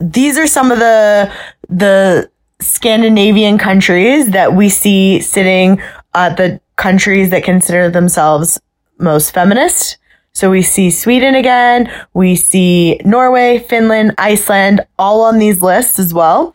[0.01, 1.33] these are some of the
[1.69, 5.81] the Scandinavian countries that we see sitting
[6.19, 8.61] at the countries that consider themselves
[8.99, 9.99] most feminist.
[10.33, 16.13] So we see Sweden again, we see Norway, Finland, Iceland, all on these lists as
[16.13, 16.55] well.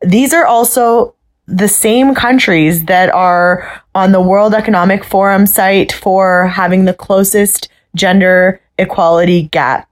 [0.00, 1.14] These are also
[1.46, 7.68] the same countries that are on the World Economic Forum site for having the closest
[7.96, 9.88] gender equality gap,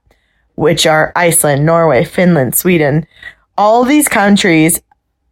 [0.55, 3.05] which are Iceland, Norway, Finland, Sweden.
[3.57, 4.81] All these countries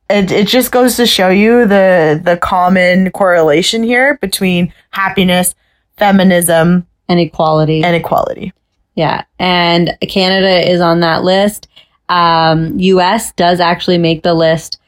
[0.09, 5.53] it, it just goes to show you the the common correlation here between happiness,
[5.97, 7.83] feminism, And equality.
[7.83, 8.53] and equality.
[8.95, 9.23] Yeah.
[9.39, 11.67] And Canada is on that list.
[12.09, 14.79] Um, US does actually make the list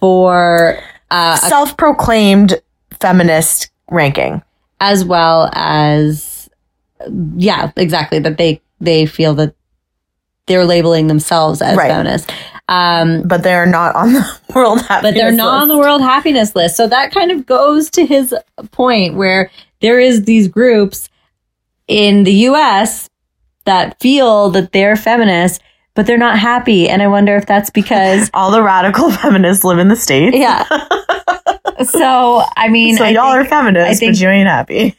[0.00, 0.78] for,
[1.10, 2.60] uh, Self-proclaimed
[3.00, 4.42] feminist ranking.
[4.80, 6.48] as well as,
[7.36, 8.20] yeah, exactly.
[8.20, 9.54] That they, they feel that
[10.46, 11.90] they're labeling themselves as Right.
[11.90, 12.32] feminists.
[12.70, 15.86] Um, but they're not on the world happiness but they're not on the list.
[15.86, 16.76] world happiness list.
[16.76, 18.34] So that kind of goes to his
[18.72, 19.50] point where
[19.80, 21.08] there is these groups
[21.86, 23.08] in the US
[23.64, 25.60] that feel that they're feminists,
[25.94, 26.88] but they're not happy.
[26.90, 30.36] And I wonder if that's because, All the radical feminists live in the states.
[30.36, 30.64] yeah.
[31.84, 34.96] So, I mean, so I, y'all think, are feminists, I think- but you ain't happy.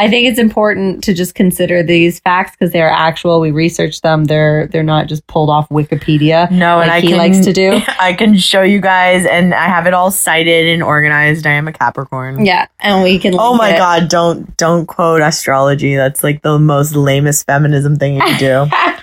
[0.00, 3.40] I think it's important to just consider these facts because they're actual.
[3.40, 4.24] We researched them.
[4.24, 6.50] They're they're not just pulled off Wikipedia.
[6.50, 7.80] No, and like I he can, likes to do.
[8.00, 11.46] I can show you guys, and I have it all cited and organized.
[11.46, 12.44] I am a Capricorn.
[12.44, 13.34] Yeah, and we can.
[13.38, 13.78] Oh my it.
[13.78, 15.94] god, don't don't quote astrology.
[15.94, 18.66] That's like the most lamest feminism thing you could do.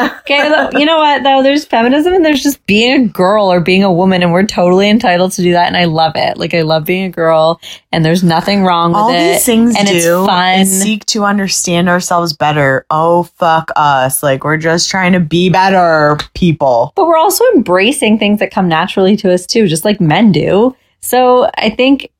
[0.00, 1.42] Okay, though, you know what though?
[1.42, 4.88] There's feminism and there's just being a girl or being a woman, and we're totally
[4.90, 5.68] entitled to do that.
[5.68, 6.36] And I love it.
[6.38, 7.60] Like I love being a girl,
[7.92, 9.34] and there's nothing wrong with All it.
[9.34, 10.60] these things and do it's fun.
[10.60, 12.84] is seek to understand ourselves better.
[12.90, 14.22] Oh fuck us.
[14.22, 16.92] Like we're just trying to be better people.
[16.96, 20.74] but we're also embracing things that come naturally to us too, just like men do.
[21.00, 22.10] So I think,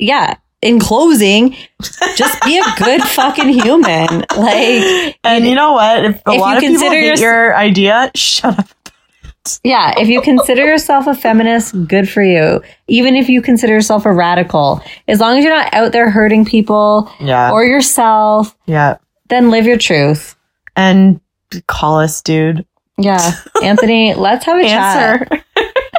[0.00, 0.34] yeah.
[0.62, 1.56] In closing,
[2.16, 4.24] just be a good fucking human.
[4.36, 6.04] Like, And you know what?
[6.04, 8.68] If a If lot you of people yours- your idea, shut up.
[9.64, 12.62] Yeah, if you consider yourself a feminist, good for you.
[12.86, 16.44] Even if you consider yourself a radical, as long as you're not out there hurting
[16.44, 17.50] people Yeah.
[17.50, 18.98] or yourself, yeah.
[19.30, 20.36] then live your truth.
[20.76, 21.20] And
[21.66, 22.64] call us, dude.
[22.98, 23.32] Yeah,
[23.64, 25.42] Anthony, let's have a chat.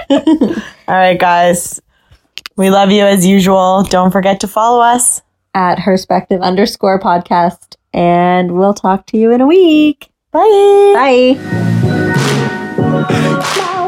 [0.10, 0.62] Answer.
[0.88, 1.82] All right, guys.
[2.56, 3.84] We love you as usual.
[3.84, 5.22] Don't forget to follow us.
[5.56, 10.10] at Herspective underscore podcast, and we'll talk to you in a week.
[10.32, 10.40] Bye.
[10.96, 11.36] Bye.
[12.78, 13.83] My